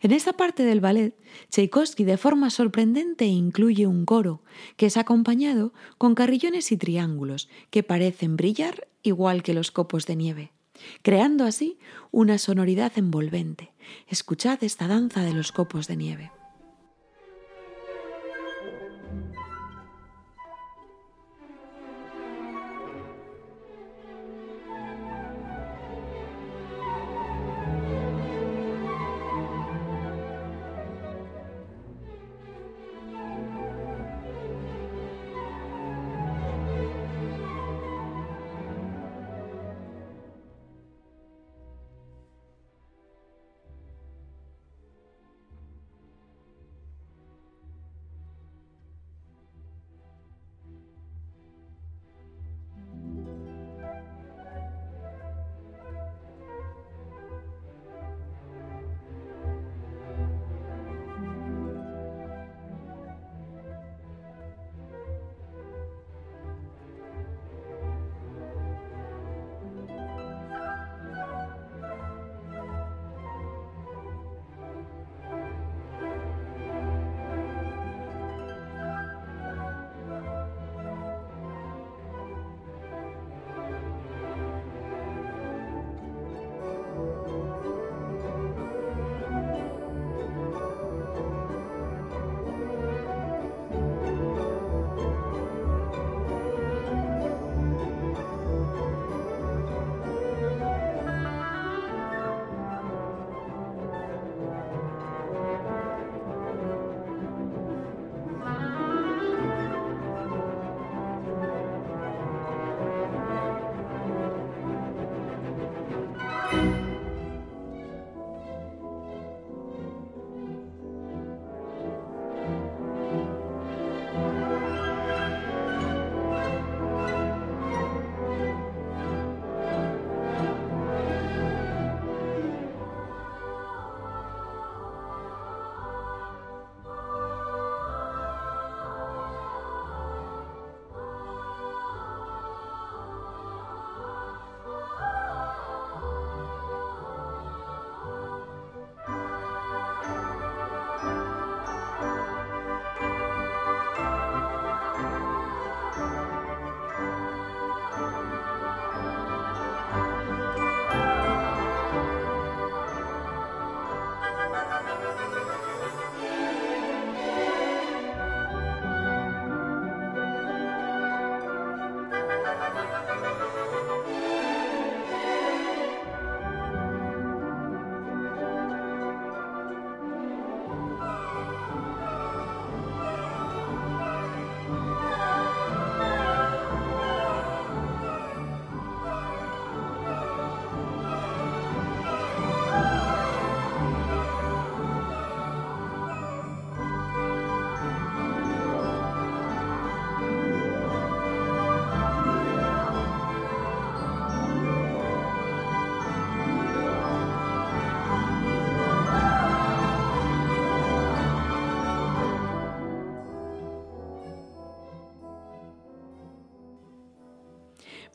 En 0.00 0.12
esta 0.12 0.34
parte 0.34 0.64
del 0.64 0.80
ballet, 0.80 1.16
Tchaikovsky 1.50 2.04
de 2.04 2.18
forma 2.18 2.50
sorprendente 2.50 3.26
incluye 3.26 3.86
un 3.86 4.04
coro 4.04 4.42
que 4.76 4.86
es 4.86 4.96
acompañado 4.96 5.72
con 5.98 6.14
carrillones 6.14 6.72
y 6.72 6.76
triángulos 6.76 7.48
que 7.70 7.82
parecen 7.82 8.36
brillar 8.36 8.88
igual 9.02 9.42
que 9.42 9.54
los 9.54 9.70
copos 9.70 10.06
de 10.06 10.16
nieve, 10.16 10.52
creando 11.02 11.44
así 11.44 11.78
una 12.10 12.38
sonoridad 12.38 12.92
envolvente. 12.96 13.72
Escuchad 14.08 14.62
esta 14.62 14.88
danza 14.88 15.22
de 15.22 15.32
los 15.32 15.52
copos 15.52 15.88
de 15.88 15.96
nieve. 15.96 16.30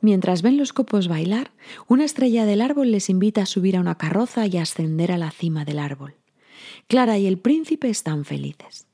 Mientras 0.08 0.42
ven 0.42 0.56
los 0.56 0.72
copos 0.72 1.10
bailar, 1.10 1.52
una 1.90 2.06
estrella 2.06 2.46
del 2.46 2.62
árbol 2.62 2.92
les 2.92 3.10
invita 3.10 3.42
a 3.42 3.46
subir 3.46 3.76
a 3.76 3.82
una 3.82 3.98
carroza 3.98 4.46
y 4.46 4.56
ascender 4.56 5.12
a 5.12 5.18
la 5.18 5.32
cima 5.32 5.66
del 5.66 5.80
árbol. 5.80 6.16
Clara 6.88 7.18
y 7.18 7.28
el 7.28 7.40
príncipe 7.40 7.90
están 7.90 8.24
felices. 8.24 8.88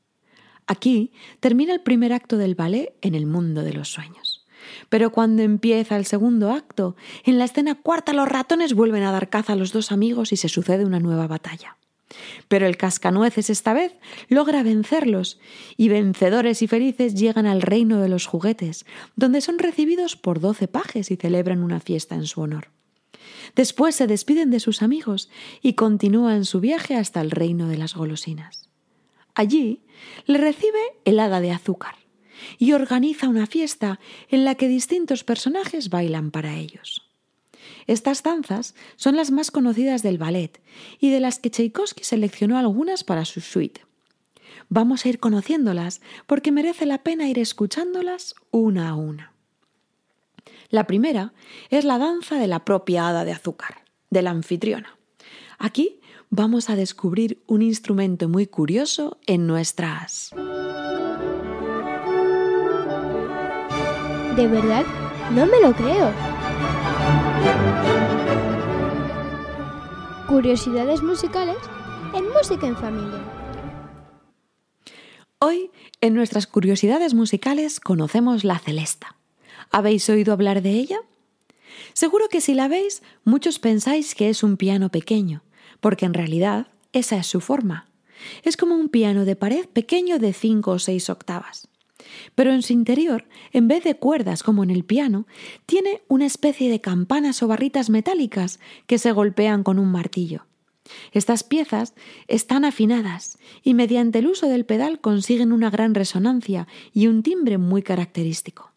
Aquí 0.66 1.12
termina 1.40 1.72
el 1.72 1.82
primer 1.82 2.14
acto 2.14 2.38
del 2.38 2.56
ballet 2.56 2.96
en 3.04 3.14
el 3.14 3.28
mundo 3.28 3.62
de 3.62 3.74
los 3.74 3.90
sueños. 3.90 4.48
Pero 4.90 5.12
cuando 5.12 5.44
empieza 5.44 5.98
el 5.98 6.08
segundo 6.08 6.50
acto, 6.50 6.96
en 7.26 7.38
la 7.38 7.46
escena 7.46 7.76
cuarta 7.76 8.12
los 8.14 8.28
ratones 8.28 8.74
vuelven 8.74 9.04
a 9.04 9.12
dar 9.12 9.30
caza 9.30 9.54
a 9.54 9.56
los 9.56 9.72
dos 9.72 9.92
amigos 9.92 10.32
y 10.32 10.38
se 10.38 10.50
sucede 10.50 10.84
una 10.84 11.00
nueva 11.00 11.28
batalla. 11.28 11.78
Pero 12.48 12.68
el 12.68 12.78
cascanueces 12.78 13.50
esta 13.50 13.74
vez 13.74 13.96
logra 14.30 14.64
vencerlos 14.64 15.40
y 15.78 15.90
vencedores 15.90 16.62
y 16.62 16.68
felices 16.68 17.16
llegan 17.16 17.46
al 17.46 17.62
reino 17.62 18.00
de 18.00 18.10
los 18.10 18.26
juguetes, 18.26 18.86
donde 19.16 19.42
son 19.42 19.60
recibidos 19.60 20.16
por 20.16 20.40
doce 20.40 20.68
pajes 20.68 21.12
y 21.12 21.16
celebran 21.16 21.64
una 21.64 21.80
fiesta 21.80 22.16
en 22.16 22.26
su 22.26 22.42
honor. 22.42 22.70
Después 23.56 23.96
se 23.96 24.08
despiden 24.08 24.50
de 24.52 24.60
sus 24.60 24.82
amigos 24.82 25.30
y 25.62 25.74
continúan 25.74 26.46
su 26.46 26.60
viaje 26.60 26.96
hasta 26.96 27.22
el 27.22 27.32
reino 27.32 27.68
de 27.68 27.78
las 27.78 27.96
golosinas. 27.96 28.70
Allí 29.36 29.84
le 30.26 30.38
recibe 30.38 30.80
el 31.06 31.20
hada 31.20 31.42
de 31.42 31.52
azúcar 31.52 31.96
y 32.58 32.74
organiza 32.74 33.28
una 33.28 33.48
fiesta 33.48 34.00
en 34.30 34.46
la 34.46 34.56
que 34.56 34.68
distintos 34.68 35.24
personajes 35.24 35.90
bailan 35.90 36.32
para 36.32 36.56
ellos. 36.56 37.13
Estas 37.88 38.24
danzas 38.24 38.76
son 38.96 39.16
las 39.16 39.32
más 39.32 39.52
conocidas 39.52 40.04
del 40.04 40.18
ballet 40.18 40.62
y 41.00 41.12
de 41.12 41.20
las 41.20 41.40
que 41.40 41.50
Tchaikovsky 41.50 42.04
seleccionó 42.04 42.58
algunas 42.58 43.04
para 43.04 43.26
su 43.26 43.42
suite. 43.42 43.82
Vamos 44.70 45.06
a 45.06 45.10
ir 45.10 45.20
conociéndolas 45.20 46.02
porque 46.26 46.52
merece 46.52 46.86
la 46.86 47.04
pena 47.04 47.28
ir 47.28 47.40
escuchándolas 47.40 48.36
una 48.52 48.90
a 48.90 48.96
una. 48.96 49.34
La 50.70 50.88
primera 50.88 51.34
es 51.70 51.86
la 51.86 51.98
danza 51.98 52.40
de 52.40 52.48
la 52.48 52.66
propia 52.66 53.08
hada 53.08 53.26
de 53.26 53.32
azúcar, 53.32 53.84
de 54.10 54.22
la 54.22 54.32
anfitriona. 54.32 54.98
Aquí 55.60 56.00
vamos 56.30 56.70
a 56.70 56.76
descubrir 56.76 57.44
un 57.46 57.62
instrumento 57.62 58.28
muy 58.28 58.48
curioso 58.48 59.20
en 59.28 59.46
nuestras... 59.46 60.32
¿De 64.36 64.48
verdad? 64.48 64.84
No 65.36 65.46
me 65.46 65.62
lo 65.62 65.74
creo. 65.76 66.33
Curiosidades 70.28 71.02
musicales 71.02 71.58
en 72.14 72.28
Música 72.30 72.68
en 72.68 72.76
Familia. 72.76 73.20
Hoy, 75.40 75.72
en 76.02 76.14
nuestras 76.14 76.48
curiosidades 76.48 77.14
musicales, 77.14 77.80
conocemos 77.80 78.44
la 78.44 78.60
celesta. 78.60 79.18
¿Habéis 79.72 80.10
oído 80.10 80.34
hablar 80.34 80.62
de 80.62 80.72
ella? 80.72 80.98
Seguro 81.94 82.30
que 82.30 82.42
si 82.42 82.54
la 82.54 82.68
veis, 82.68 83.04
muchos 83.26 83.60
pensáis 83.60 84.16
que 84.16 84.30
es 84.30 84.44
un 84.44 84.58
piano 84.58 84.90
pequeño, 84.90 85.44
porque 85.82 86.06
en 86.06 86.14
realidad 86.14 86.68
esa 86.94 87.18
es 87.18 87.28
su 87.28 87.42
forma. 87.42 87.88
Es 88.44 88.58
como 88.58 88.76
un 88.76 88.90
piano 88.90 89.26
de 89.26 89.36
pared 89.36 89.66
pequeño 89.68 90.18
de 90.18 90.34
5 90.34 90.72
o 90.72 90.80
6 90.80 91.10
octavas. 91.10 91.68
Pero 92.36 92.54
en 92.54 92.62
su 92.62 92.74
interior, 92.74 93.28
en 93.52 93.68
vez 93.68 93.84
de 93.84 93.96
cuerdas 93.96 94.44
como 94.44 94.64
en 94.64 94.70
el 94.70 94.84
piano, 94.84 95.28
tiene 95.66 96.02
una 96.08 96.26
especie 96.26 96.70
de 96.70 96.82
campanas 96.82 97.42
o 97.44 97.48
barritas 97.48 97.90
metálicas 97.90 98.60
que 98.88 98.98
se 98.98 99.12
golpean 99.12 99.64
con 99.64 99.80
un 99.80 99.92
martillo. 99.92 100.46
Estas 101.12 101.44
piezas 101.44 101.94
están 102.28 102.66
afinadas 102.66 103.38
y 103.64 103.74
mediante 103.74 104.20
el 104.20 104.28
uso 104.28 104.48
del 104.50 104.66
pedal 104.66 105.00
consiguen 105.00 105.54
una 105.54 105.70
gran 105.70 105.96
resonancia 105.96 106.68
y 106.94 107.08
un 107.08 107.24
timbre 107.24 107.58
muy 107.58 107.82
característico. 107.82 108.72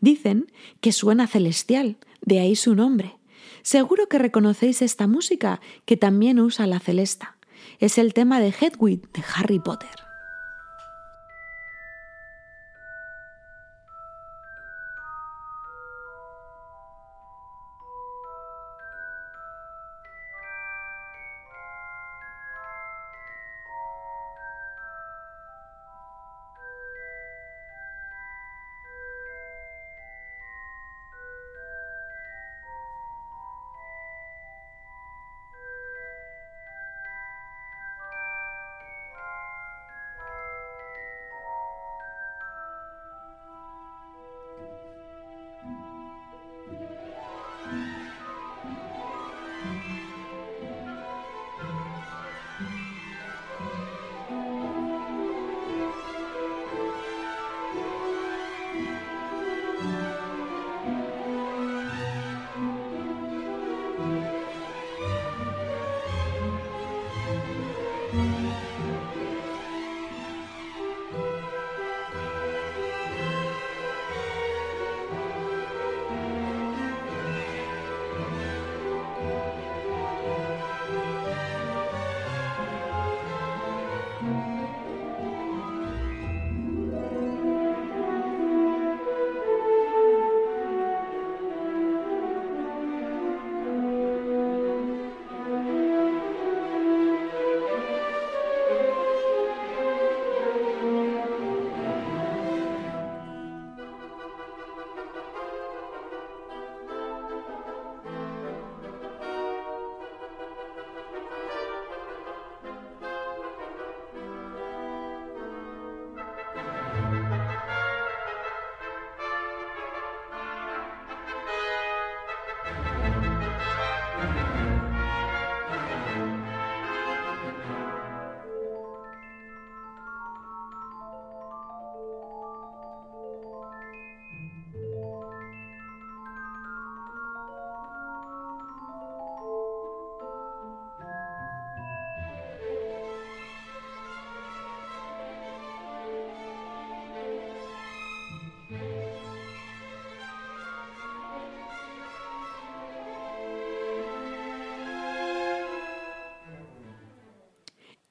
Dicen 0.00 0.50
que 0.80 0.92
suena 0.92 1.26
celestial, 1.26 1.96
de 2.22 2.40
ahí 2.40 2.56
su 2.56 2.74
nombre. 2.74 3.16
Seguro 3.62 4.08
que 4.08 4.18
reconocéis 4.18 4.82
esta 4.82 5.06
música 5.06 5.60
que 5.84 5.96
también 5.96 6.40
usa 6.40 6.66
la 6.66 6.80
celesta. 6.80 7.36
Es 7.78 7.98
el 7.98 8.14
tema 8.14 8.40
de 8.40 8.48
Hedwig 8.48 9.10
de 9.12 9.22
Harry 9.34 9.58
Potter. 9.58 10.09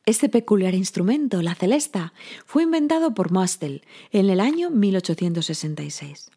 Este 0.09 0.27
peculiar 0.27 0.73
instrumento, 0.73 1.43
la 1.43 1.53
celesta, 1.53 2.13
fue 2.43 2.63
inventado 2.63 3.13
por 3.13 3.31
Mostel 3.31 3.83
en 4.11 4.27
el 4.31 4.39
año 4.39 4.71
1866. 4.71 6.31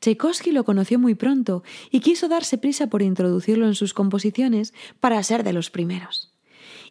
Tchaikovsky 0.00 0.52
lo 0.52 0.64
conoció 0.64 0.98
muy 0.98 1.14
pronto 1.14 1.62
y 1.90 2.00
quiso 2.00 2.28
darse 2.28 2.56
prisa 2.56 2.86
por 2.86 3.02
introducirlo 3.02 3.66
en 3.66 3.74
sus 3.74 3.92
composiciones 3.92 4.72
para 5.00 5.22
ser 5.22 5.44
de 5.44 5.52
los 5.52 5.68
primeros. 5.68 6.32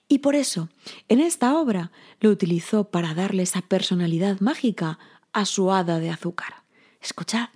Y 0.07 0.19
por 0.19 0.35
eso, 0.35 0.69
en 1.07 1.19
esta 1.19 1.57
obra, 1.57 1.91
lo 2.19 2.29
utilizó 2.29 2.91
para 2.91 3.15
darle 3.15 3.41
esa 3.41 3.63
personalidad 3.63 4.39
mágica 4.39 4.99
a 5.33 5.45
su 5.45 5.71
hada 5.71 5.97
de 5.97 6.11
azúcar. 6.11 6.61
Escuchad, 7.01 7.49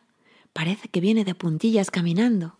Parece 0.54 0.88
que 0.88 1.02
viene 1.02 1.26
de 1.26 1.34
puntillas 1.34 1.90
caminando. 1.90 2.58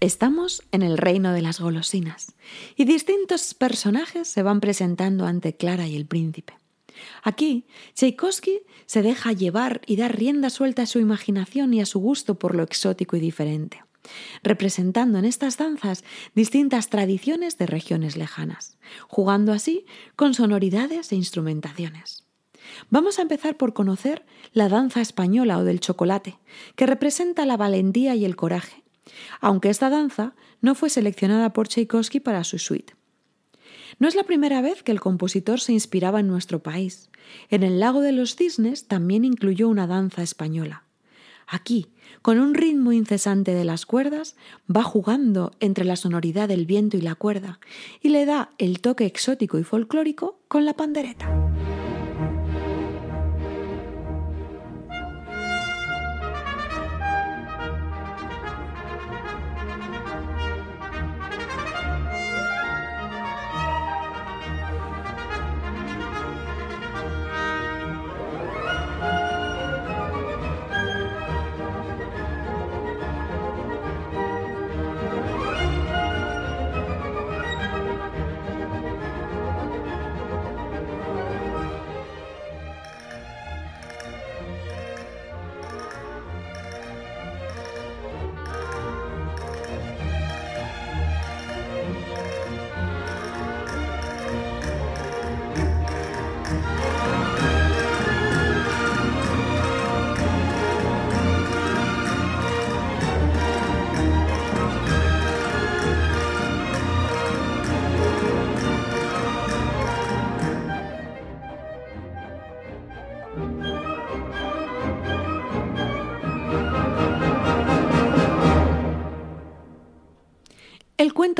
Estamos 0.00 0.62
en 0.70 0.82
el 0.82 0.96
reino 0.96 1.32
de 1.32 1.42
las 1.42 1.58
golosinas 1.58 2.36
y 2.76 2.84
distintos 2.84 3.52
personajes 3.54 4.28
se 4.28 4.44
van 4.44 4.60
presentando 4.60 5.26
ante 5.26 5.56
Clara 5.56 5.88
y 5.88 5.96
el 5.96 6.06
príncipe. 6.06 6.54
Aquí, 7.24 7.66
Tchaikovsky 7.94 8.60
se 8.86 9.02
deja 9.02 9.32
llevar 9.32 9.80
y 9.86 9.96
dar 9.96 10.16
rienda 10.16 10.50
suelta 10.50 10.82
a 10.82 10.86
su 10.86 11.00
imaginación 11.00 11.74
y 11.74 11.80
a 11.80 11.86
su 11.86 11.98
gusto 11.98 12.38
por 12.38 12.54
lo 12.54 12.62
exótico 12.62 13.16
y 13.16 13.20
diferente, 13.20 13.82
representando 14.44 15.18
en 15.18 15.24
estas 15.24 15.56
danzas 15.56 16.04
distintas 16.32 16.90
tradiciones 16.90 17.58
de 17.58 17.66
regiones 17.66 18.16
lejanas, 18.16 18.78
jugando 19.08 19.52
así 19.52 19.84
con 20.14 20.32
sonoridades 20.32 21.10
e 21.10 21.16
instrumentaciones. 21.16 22.24
Vamos 22.88 23.18
a 23.18 23.22
empezar 23.22 23.56
por 23.56 23.74
conocer 23.74 24.24
la 24.52 24.68
danza 24.68 25.00
española 25.00 25.58
o 25.58 25.64
del 25.64 25.80
chocolate, 25.80 26.38
que 26.76 26.86
representa 26.86 27.46
la 27.46 27.56
valentía 27.56 28.14
y 28.14 28.24
el 28.24 28.36
coraje, 28.36 28.84
aunque 29.40 29.70
esta 29.70 29.90
danza 29.90 30.34
no 30.60 30.74
fue 30.74 30.90
seleccionada 30.90 31.52
por 31.52 31.68
Tchaikovsky 31.68 32.20
para 32.20 32.44
su 32.44 32.58
suite. 32.58 32.94
No 33.98 34.08
es 34.08 34.14
la 34.14 34.24
primera 34.24 34.60
vez 34.60 34.82
que 34.82 34.92
el 34.92 35.00
compositor 35.00 35.60
se 35.60 35.72
inspiraba 35.72 36.20
en 36.20 36.28
nuestro 36.28 36.62
país. 36.62 37.10
En 37.50 37.62
el 37.62 37.80
lago 37.80 38.00
de 38.00 38.12
los 38.12 38.36
cisnes 38.36 38.86
también 38.86 39.24
incluyó 39.24 39.68
una 39.68 39.86
danza 39.86 40.22
española. 40.22 40.84
Aquí, 41.46 41.86
con 42.20 42.38
un 42.38 42.54
ritmo 42.54 42.92
incesante 42.92 43.54
de 43.54 43.64
las 43.64 43.86
cuerdas, 43.86 44.36
va 44.74 44.82
jugando 44.82 45.52
entre 45.60 45.84
la 45.84 45.96
sonoridad 45.96 46.48
del 46.48 46.66
viento 46.66 46.96
y 46.96 47.00
la 47.00 47.14
cuerda 47.14 47.58
y 48.02 48.10
le 48.10 48.26
da 48.26 48.50
el 48.58 48.80
toque 48.80 49.06
exótico 49.06 49.58
y 49.58 49.64
folclórico 49.64 50.38
con 50.48 50.66
la 50.66 50.74
pandereta. 50.74 51.57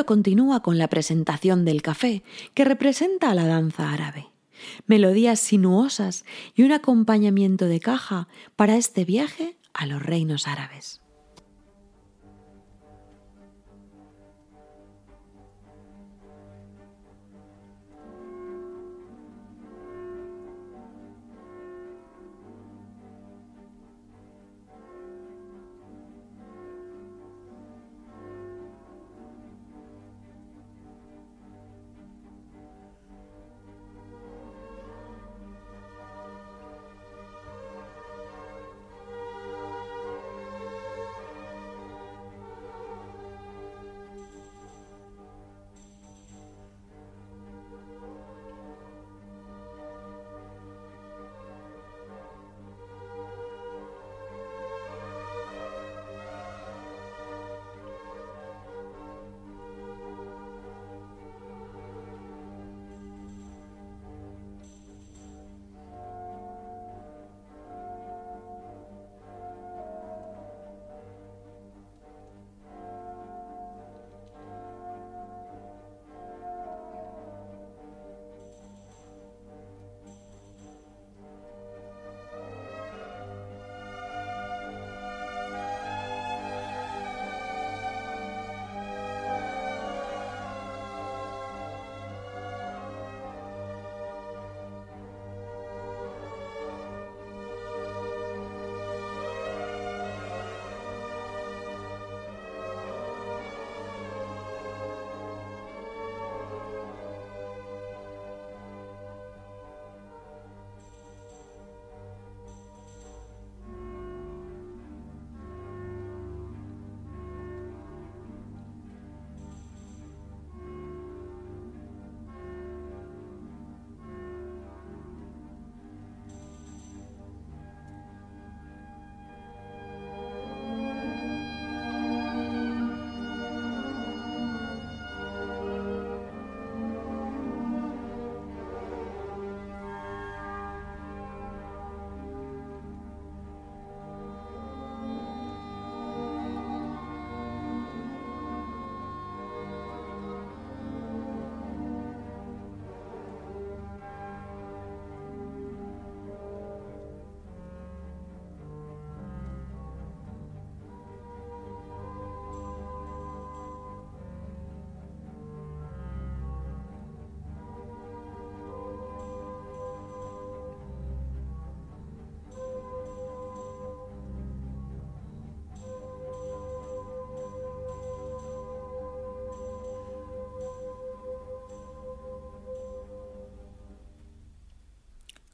Continúa 0.08 0.62
con 0.62 0.78
la 0.78 0.88
presentación 0.88 1.66
del 1.66 1.82
café, 1.82 2.22
que 2.54 2.64
representa 2.64 3.30
a 3.30 3.34
la 3.34 3.46
danza 3.46 3.92
árabe. 3.92 4.28
Melodías 4.86 5.38
sinuosas 5.38 6.24
y 6.54 6.62
un 6.62 6.72
acompañamiento 6.72 7.66
de 7.66 7.78
caja 7.78 8.26
para 8.56 8.78
este 8.78 9.04
viaje 9.04 9.58
a 9.74 9.84
los 9.84 10.02
reinos 10.02 10.48
árabes. 10.48 11.02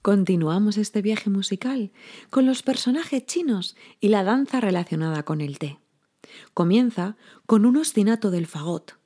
Continuamos 0.04 0.76
este 0.76 1.00
viaje 1.00 1.30
musical 1.30 1.90
con 2.28 2.44
los 2.44 2.62
personajes 2.62 3.24
chinos 3.24 3.74
y 4.00 4.08
la 4.08 4.22
danza 4.22 4.60
relacionada 4.60 5.22
con 5.22 5.40
el 5.40 5.58
té. 5.58 5.78
Comienza 6.52 7.16
con 7.46 7.64
un 7.64 7.78
ostinato 7.78 8.30
del 8.30 8.46
fagot. 8.46 8.98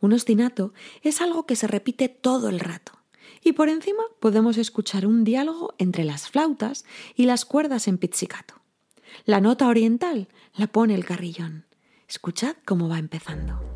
Un 0.00 0.12
ostinato 0.12 0.72
es 1.02 1.20
algo 1.20 1.46
que 1.46 1.56
se 1.56 1.66
repite 1.66 2.08
todo 2.08 2.48
el 2.48 2.60
rato. 2.60 2.92
Y 3.42 3.54
por 3.54 3.68
encima 3.68 4.04
podemos 4.20 4.56
escuchar 4.56 5.04
un 5.04 5.24
diálogo 5.24 5.74
entre 5.78 6.04
las 6.04 6.30
flautas 6.30 6.84
y 7.16 7.26
las 7.26 7.44
cuerdas 7.44 7.88
en 7.88 7.98
pizzicato. 7.98 8.54
La 9.24 9.40
nota 9.40 9.66
oriental 9.66 10.28
la 10.54 10.68
pone 10.68 10.94
el 10.94 11.04
carrillón. 11.04 11.66
Escuchad 12.06 12.54
cómo 12.64 12.88
va 12.88 13.00
empezando. 13.00 13.75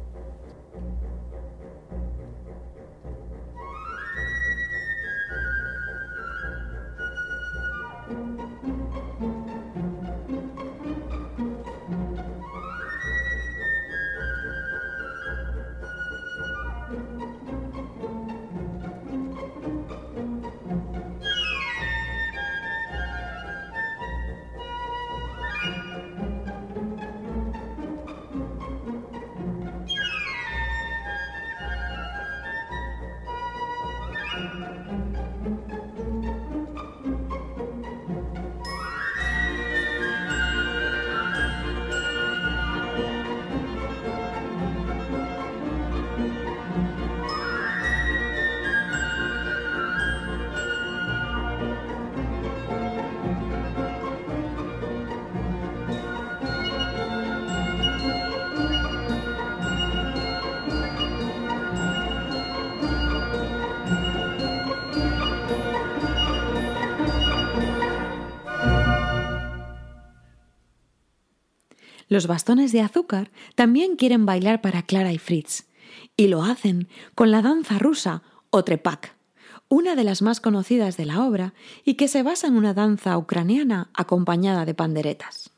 Los 72.10 72.26
bastones 72.26 72.72
de 72.72 72.80
azúcar 72.80 73.30
también 73.54 73.94
quieren 73.94 74.26
bailar 74.26 74.60
para 74.60 74.82
Clara 74.82 75.12
y 75.12 75.18
Fritz, 75.18 75.68
y 76.16 76.26
lo 76.26 76.42
hacen 76.42 76.88
con 77.14 77.30
la 77.30 77.40
danza 77.40 77.78
rusa 77.78 78.24
o 78.50 78.64
trepak, 78.64 79.14
una 79.68 79.94
de 79.94 80.02
las 80.02 80.20
más 80.20 80.40
conocidas 80.40 80.96
de 80.96 81.06
la 81.06 81.24
obra 81.24 81.54
y 81.84 81.94
que 81.94 82.08
se 82.08 82.24
basa 82.24 82.48
en 82.48 82.56
una 82.56 82.74
danza 82.74 83.16
ucraniana 83.16 83.90
acompañada 83.94 84.64
de 84.64 84.74
panderetas. 84.74 85.50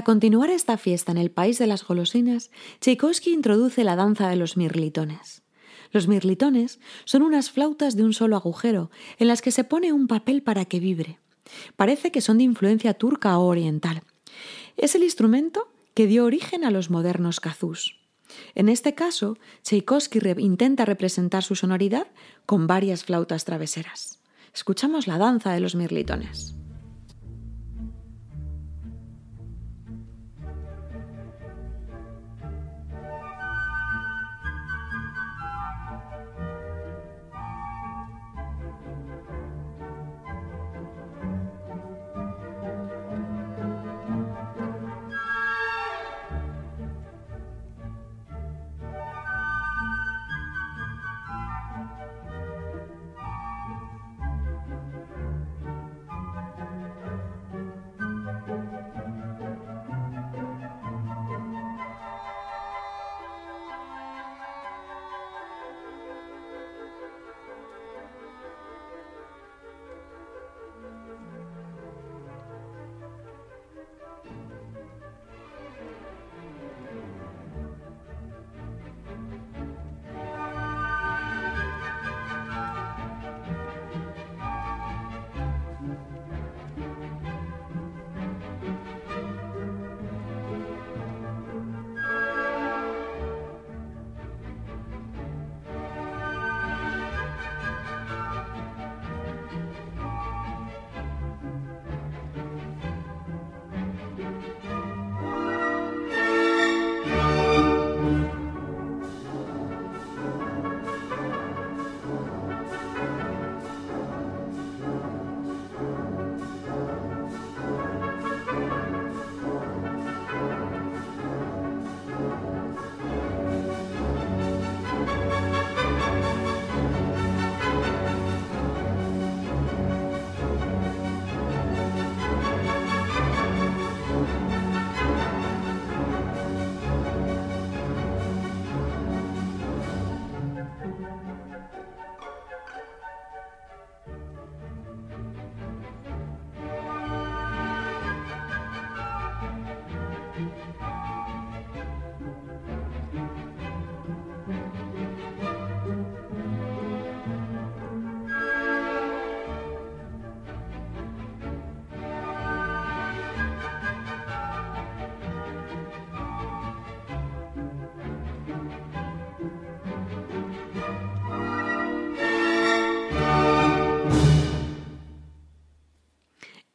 Para 0.00 0.14
continuar 0.14 0.48
esta 0.48 0.78
fiesta 0.78 1.12
en 1.12 1.18
el 1.18 1.30
país 1.30 1.58
de 1.58 1.66
las 1.66 1.84
golosinas, 1.84 2.50
Tchaikovsky 2.80 3.34
introduce 3.34 3.84
la 3.84 3.96
danza 3.96 4.30
de 4.30 4.36
los 4.36 4.56
mirlitones. 4.56 5.42
Los 5.92 6.08
mirlitones 6.08 6.80
son 7.04 7.20
unas 7.20 7.50
flautas 7.50 7.96
de 7.96 8.04
un 8.04 8.14
solo 8.14 8.36
agujero 8.36 8.90
en 9.18 9.28
las 9.28 9.42
que 9.42 9.50
se 9.50 9.62
pone 9.62 9.92
un 9.92 10.06
papel 10.06 10.42
para 10.42 10.64
que 10.64 10.80
vibre. 10.80 11.18
Parece 11.76 12.10
que 12.10 12.22
son 12.22 12.38
de 12.38 12.44
influencia 12.44 12.94
turca 12.94 13.36
o 13.38 13.44
oriental. 13.44 14.02
Es 14.78 14.94
el 14.94 15.02
instrumento 15.02 15.70
que 15.92 16.06
dio 16.06 16.24
origen 16.24 16.64
a 16.64 16.70
los 16.70 16.88
modernos 16.88 17.38
kazús. 17.38 18.00
En 18.54 18.70
este 18.70 18.94
caso, 18.94 19.36
Tchaikovsky 19.64 20.18
intenta 20.38 20.86
representar 20.86 21.42
su 21.42 21.56
sonoridad 21.56 22.06
con 22.46 22.66
varias 22.66 23.04
flautas 23.04 23.44
traveseras. 23.44 24.18
Escuchamos 24.54 25.06
la 25.06 25.18
danza 25.18 25.52
de 25.52 25.60
los 25.60 25.74
mirlitones. 25.74 26.54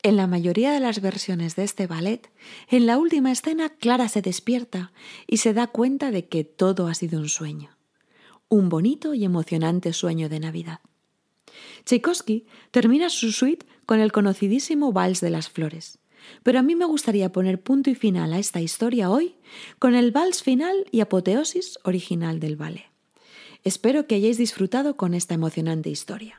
En 0.05 0.17
la 0.17 0.27
mayoría 0.27 0.71
de 0.71 0.79
las 0.79 1.01
versiones 1.01 1.55
de 1.55 1.63
este 1.63 1.87
ballet, 1.87 2.29
en 2.69 2.85
la 2.85 2.99
última 2.99 3.31
escena 3.31 3.69
Clara 3.69 4.07
se 4.07 4.21
despierta 4.21 4.91
y 5.25 5.37
se 5.37 5.51
da 5.55 5.65
cuenta 5.65 6.11
de 6.11 6.27
que 6.27 6.43
todo 6.43 6.87
ha 6.87 6.93
sido 6.93 7.19
un 7.19 7.27
sueño, 7.27 7.75
un 8.47 8.69
bonito 8.69 9.15
y 9.15 9.25
emocionante 9.25 9.93
sueño 9.93 10.29
de 10.29 10.39
Navidad. 10.39 10.81
Tchaikovsky 11.85 12.45
termina 12.69 13.09
su 13.09 13.31
suite 13.31 13.65
con 13.87 13.99
el 13.99 14.11
conocidísimo 14.11 14.93
Vals 14.93 15.21
de 15.21 15.31
las 15.31 15.49
Flores, 15.49 15.97
pero 16.43 16.59
a 16.59 16.61
mí 16.61 16.75
me 16.75 16.85
gustaría 16.85 17.31
poner 17.31 17.63
punto 17.63 17.89
y 17.89 17.95
final 17.95 18.31
a 18.33 18.37
esta 18.37 18.61
historia 18.61 19.09
hoy 19.09 19.37
con 19.79 19.95
el 19.95 20.11
vals 20.11 20.43
final 20.43 20.85
y 20.91 20.99
apoteosis 20.99 21.79
original 21.83 22.39
del 22.39 22.57
ballet. 22.57 22.91
Espero 23.63 24.05
que 24.05 24.13
hayáis 24.13 24.37
disfrutado 24.37 24.97
con 24.97 25.15
esta 25.15 25.33
emocionante 25.33 25.89
historia. 25.89 26.37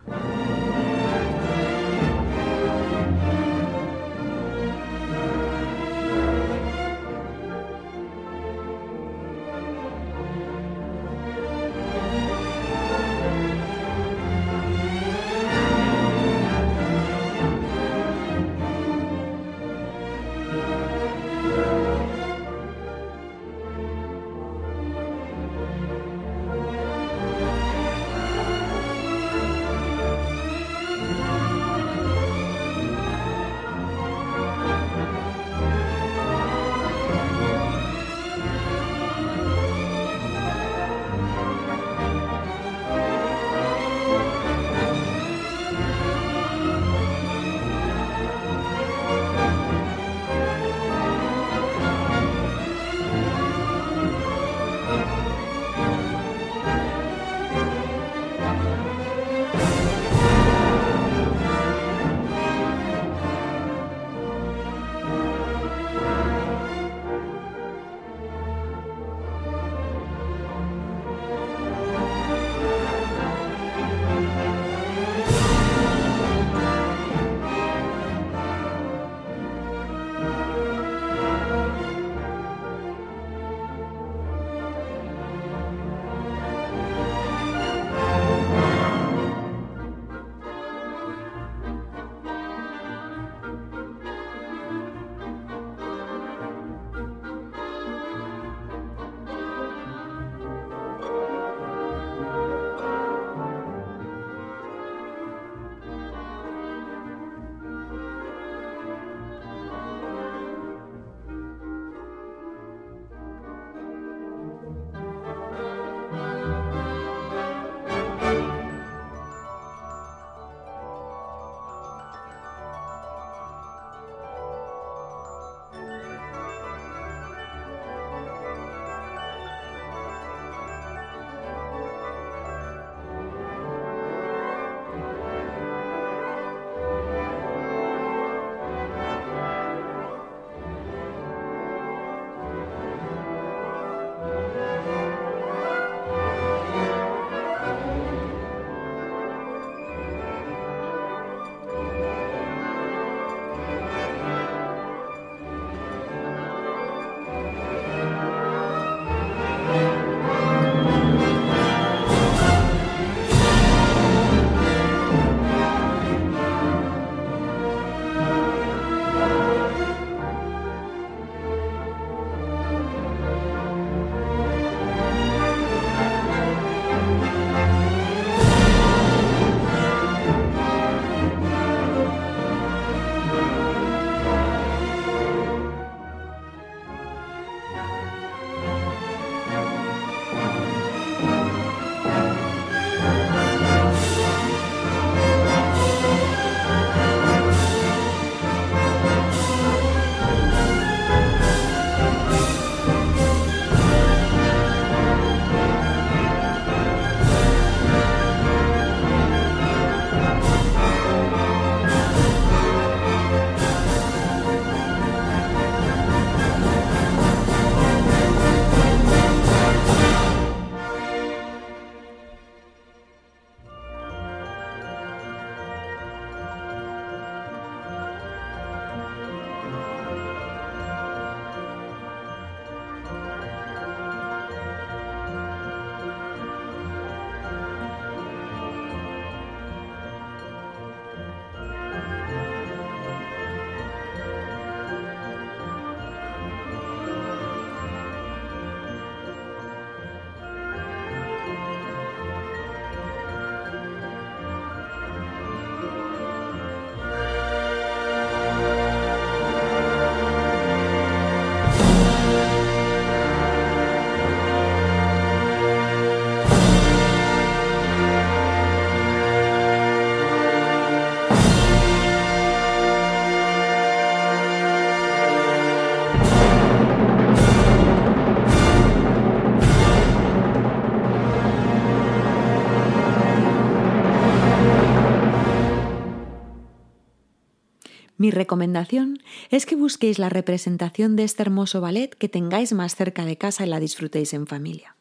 Mi 288.27 288.33
recomendación 288.33 289.23
es 289.51 289.67
que 289.67 289.77
busquéis 289.77 290.19
la 290.19 290.29
representación 290.29 291.15
de 291.15 291.23
este 291.23 291.43
hermoso 291.43 291.81
ballet 291.81 292.13
que 292.13 292.29
tengáis 292.29 292.73
más 292.73 292.97
cerca 292.97 293.25
de 293.25 293.39
casa 293.39 293.65
y 293.65 293.69
la 293.69 293.79
disfrutéis 293.79 294.35
en 294.35 294.49
familia. 294.49 294.97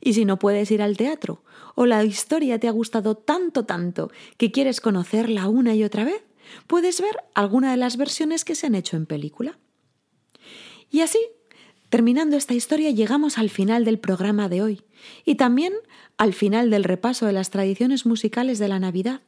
Y 0.00 0.12
si 0.12 0.24
no 0.24 0.38
puedes 0.38 0.70
ir 0.70 0.80
al 0.80 0.96
teatro 0.96 1.42
o 1.74 1.86
la 1.86 2.04
historia 2.04 2.60
te 2.60 2.68
ha 2.68 2.70
gustado 2.70 3.16
tanto 3.16 3.64
tanto 3.64 4.12
que 4.36 4.52
quieres 4.52 4.80
conocerla 4.80 5.48
una 5.48 5.74
y 5.74 5.82
otra 5.82 6.04
vez, 6.04 6.22
puedes 6.68 7.00
ver 7.00 7.16
alguna 7.34 7.72
de 7.72 7.78
las 7.78 7.96
versiones 7.96 8.44
que 8.44 8.54
se 8.54 8.68
han 8.68 8.76
hecho 8.76 8.96
en 8.96 9.06
película. 9.06 9.58
Y 10.88 11.00
así, 11.00 11.18
terminando 11.88 12.36
esta 12.36 12.54
historia, 12.54 12.92
llegamos 12.92 13.38
al 13.38 13.50
final 13.50 13.84
del 13.84 13.98
programa 13.98 14.48
de 14.48 14.62
hoy 14.62 14.84
y 15.24 15.36
también 15.36 15.72
al 16.16 16.34
final 16.34 16.70
del 16.70 16.84
repaso 16.84 17.26
de 17.26 17.32
las 17.32 17.50
tradiciones 17.50 18.04
musicales 18.04 18.58
de 18.58 18.68
la 18.68 18.78
Navidad, 18.78 19.22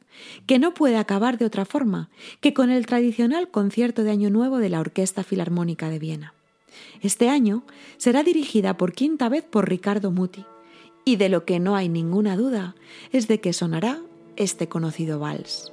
que 0.45 0.59
no 0.59 0.73
puede 0.73 0.97
acabar 0.97 1.37
de 1.37 1.45
otra 1.45 1.65
forma 1.65 2.09
que 2.39 2.53
con 2.53 2.69
el 2.69 2.85
tradicional 2.85 3.49
concierto 3.49 4.03
de 4.03 4.11
Año 4.11 4.29
Nuevo 4.29 4.59
de 4.59 4.69
la 4.69 4.79
Orquesta 4.79 5.23
Filarmónica 5.23 5.89
de 5.89 5.99
Viena. 5.99 6.33
Este 7.01 7.29
año 7.29 7.63
será 7.97 8.23
dirigida 8.23 8.77
por 8.77 8.93
quinta 8.93 9.27
vez 9.27 9.43
por 9.43 9.67
Ricardo 9.67 10.11
Muti, 10.11 10.45
y 11.05 11.17
de 11.17 11.29
lo 11.29 11.45
que 11.45 11.59
no 11.59 11.75
hay 11.75 11.89
ninguna 11.89 12.37
duda 12.37 12.75
es 13.11 13.27
de 13.27 13.41
que 13.41 13.53
sonará 13.53 13.99
este 14.35 14.69
conocido 14.69 15.19
vals. 15.19 15.72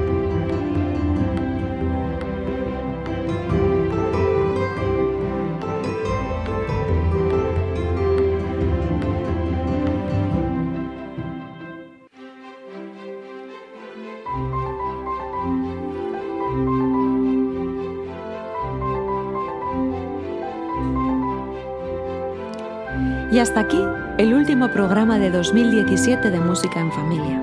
Hasta 23.41 23.61
aquí 23.61 23.83
el 24.19 24.35
último 24.35 24.69
programa 24.69 25.17
de 25.17 25.31
2017 25.31 26.29
de 26.29 26.39
Música 26.39 26.79
en 26.79 26.91
Familia. 26.91 27.41